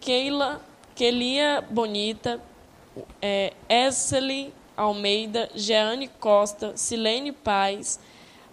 Keila 0.00 0.62
Kelia 1.00 1.64
Bonita, 1.70 2.38
é, 3.22 3.54
Almeida, 4.76 5.48
Jeane 5.54 6.08
Costa, 6.08 6.76
Silene 6.76 7.32
Paz, 7.32 7.98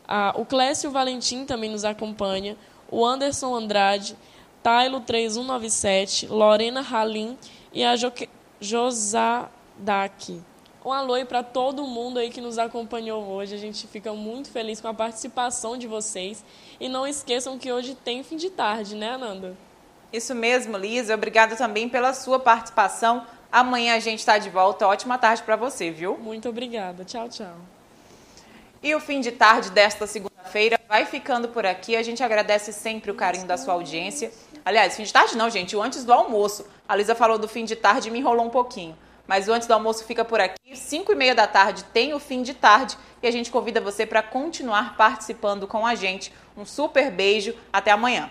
a, 0.07 0.33
o 0.33 0.45
Clécio 0.45 0.89
Valentim 0.89 1.43
também 1.43 1.69
nos 1.69 1.83
acompanha, 1.83 2.55
o 2.89 3.05
Anderson 3.05 3.53
Andrade, 3.53 4.15
Tailo 4.63 5.01
3197, 5.01 6.27
Lorena 6.27 6.79
Halim 6.89 7.37
e 7.73 7.83
a 7.83 7.97
jo 7.97 8.13
Josadaki. 8.61 10.41
Um 10.85 10.93
alô 10.93 11.15
para 11.25 11.43
todo 11.43 11.85
mundo 11.85 12.17
aí 12.17 12.29
que 12.29 12.39
nos 12.39 12.57
acompanhou 12.57 13.25
hoje. 13.25 13.55
A 13.55 13.57
gente 13.57 13.85
fica 13.87 14.13
muito 14.13 14.49
feliz 14.49 14.79
com 14.79 14.87
a 14.87 14.93
participação 14.93 15.77
de 15.77 15.85
vocês. 15.85 16.45
E 16.79 16.87
não 16.87 17.05
esqueçam 17.05 17.59
que 17.59 17.69
hoje 17.69 17.93
tem 17.93 18.23
fim 18.23 18.37
de 18.37 18.49
tarde, 18.49 18.95
né, 18.95 19.09
Ananda? 19.09 19.66
Isso 20.11 20.33
mesmo, 20.33 20.77
Lisa. 20.77 21.13
Obrigada 21.13 21.55
também 21.55 21.89
pela 21.89 22.13
sua 22.13 22.39
participação. 22.39 23.25
Amanhã 23.51 23.95
a 23.95 23.99
gente 23.99 24.19
está 24.19 24.37
de 24.37 24.49
volta. 24.49 24.87
Ótima 24.87 25.17
tarde 25.17 25.43
para 25.43 25.55
você, 25.55 25.91
viu? 25.91 26.17
Muito 26.17 26.47
obrigada. 26.49 27.03
Tchau, 27.03 27.27
tchau. 27.29 27.55
E 28.81 28.93
o 28.93 28.99
fim 28.99 29.19
de 29.19 29.31
tarde 29.31 29.71
desta 29.71 30.05
segunda-feira 30.05 30.79
vai 30.87 31.05
ficando 31.05 31.49
por 31.49 31.65
aqui. 31.65 31.95
A 31.95 32.03
gente 32.03 32.23
agradece 32.23 32.71
sempre 32.71 33.11
o 33.11 33.15
carinho 33.15 33.45
da 33.45 33.57
sua 33.57 33.73
audiência. 33.73 34.31
Aliás, 34.63 34.95
fim 34.95 35.03
de 35.03 35.11
tarde 35.11 35.35
não, 35.35 35.49
gente, 35.49 35.75
o 35.75 35.81
antes 35.81 36.03
do 36.03 36.13
almoço. 36.13 36.65
A 36.87 36.95
Lisa 36.95 37.15
falou 37.15 37.37
do 37.37 37.47
fim 37.47 37.65
de 37.65 37.75
tarde 37.75 38.07
e 38.07 38.11
me 38.11 38.19
enrolou 38.19 38.45
um 38.45 38.49
pouquinho. 38.49 38.97
Mas 39.25 39.47
o 39.47 39.53
antes 39.53 39.67
do 39.67 39.73
almoço 39.73 40.05
fica 40.05 40.23
por 40.23 40.39
aqui. 40.39 40.73
5 40.73 41.11
e 41.11 41.15
meia 41.15 41.35
da 41.35 41.47
tarde 41.47 41.83
tem 41.85 42.13
o 42.13 42.19
fim 42.19 42.41
de 42.41 42.53
tarde 42.53 42.97
e 43.21 43.27
a 43.27 43.31
gente 43.31 43.51
convida 43.51 43.81
você 43.81 44.05
para 44.05 44.21
continuar 44.21 44.95
participando 44.95 45.67
com 45.67 45.85
a 45.85 45.95
gente. 45.95 46.31
Um 46.55 46.65
super 46.65 47.11
beijo. 47.11 47.53
Até 47.73 47.91
amanhã. 47.91 48.29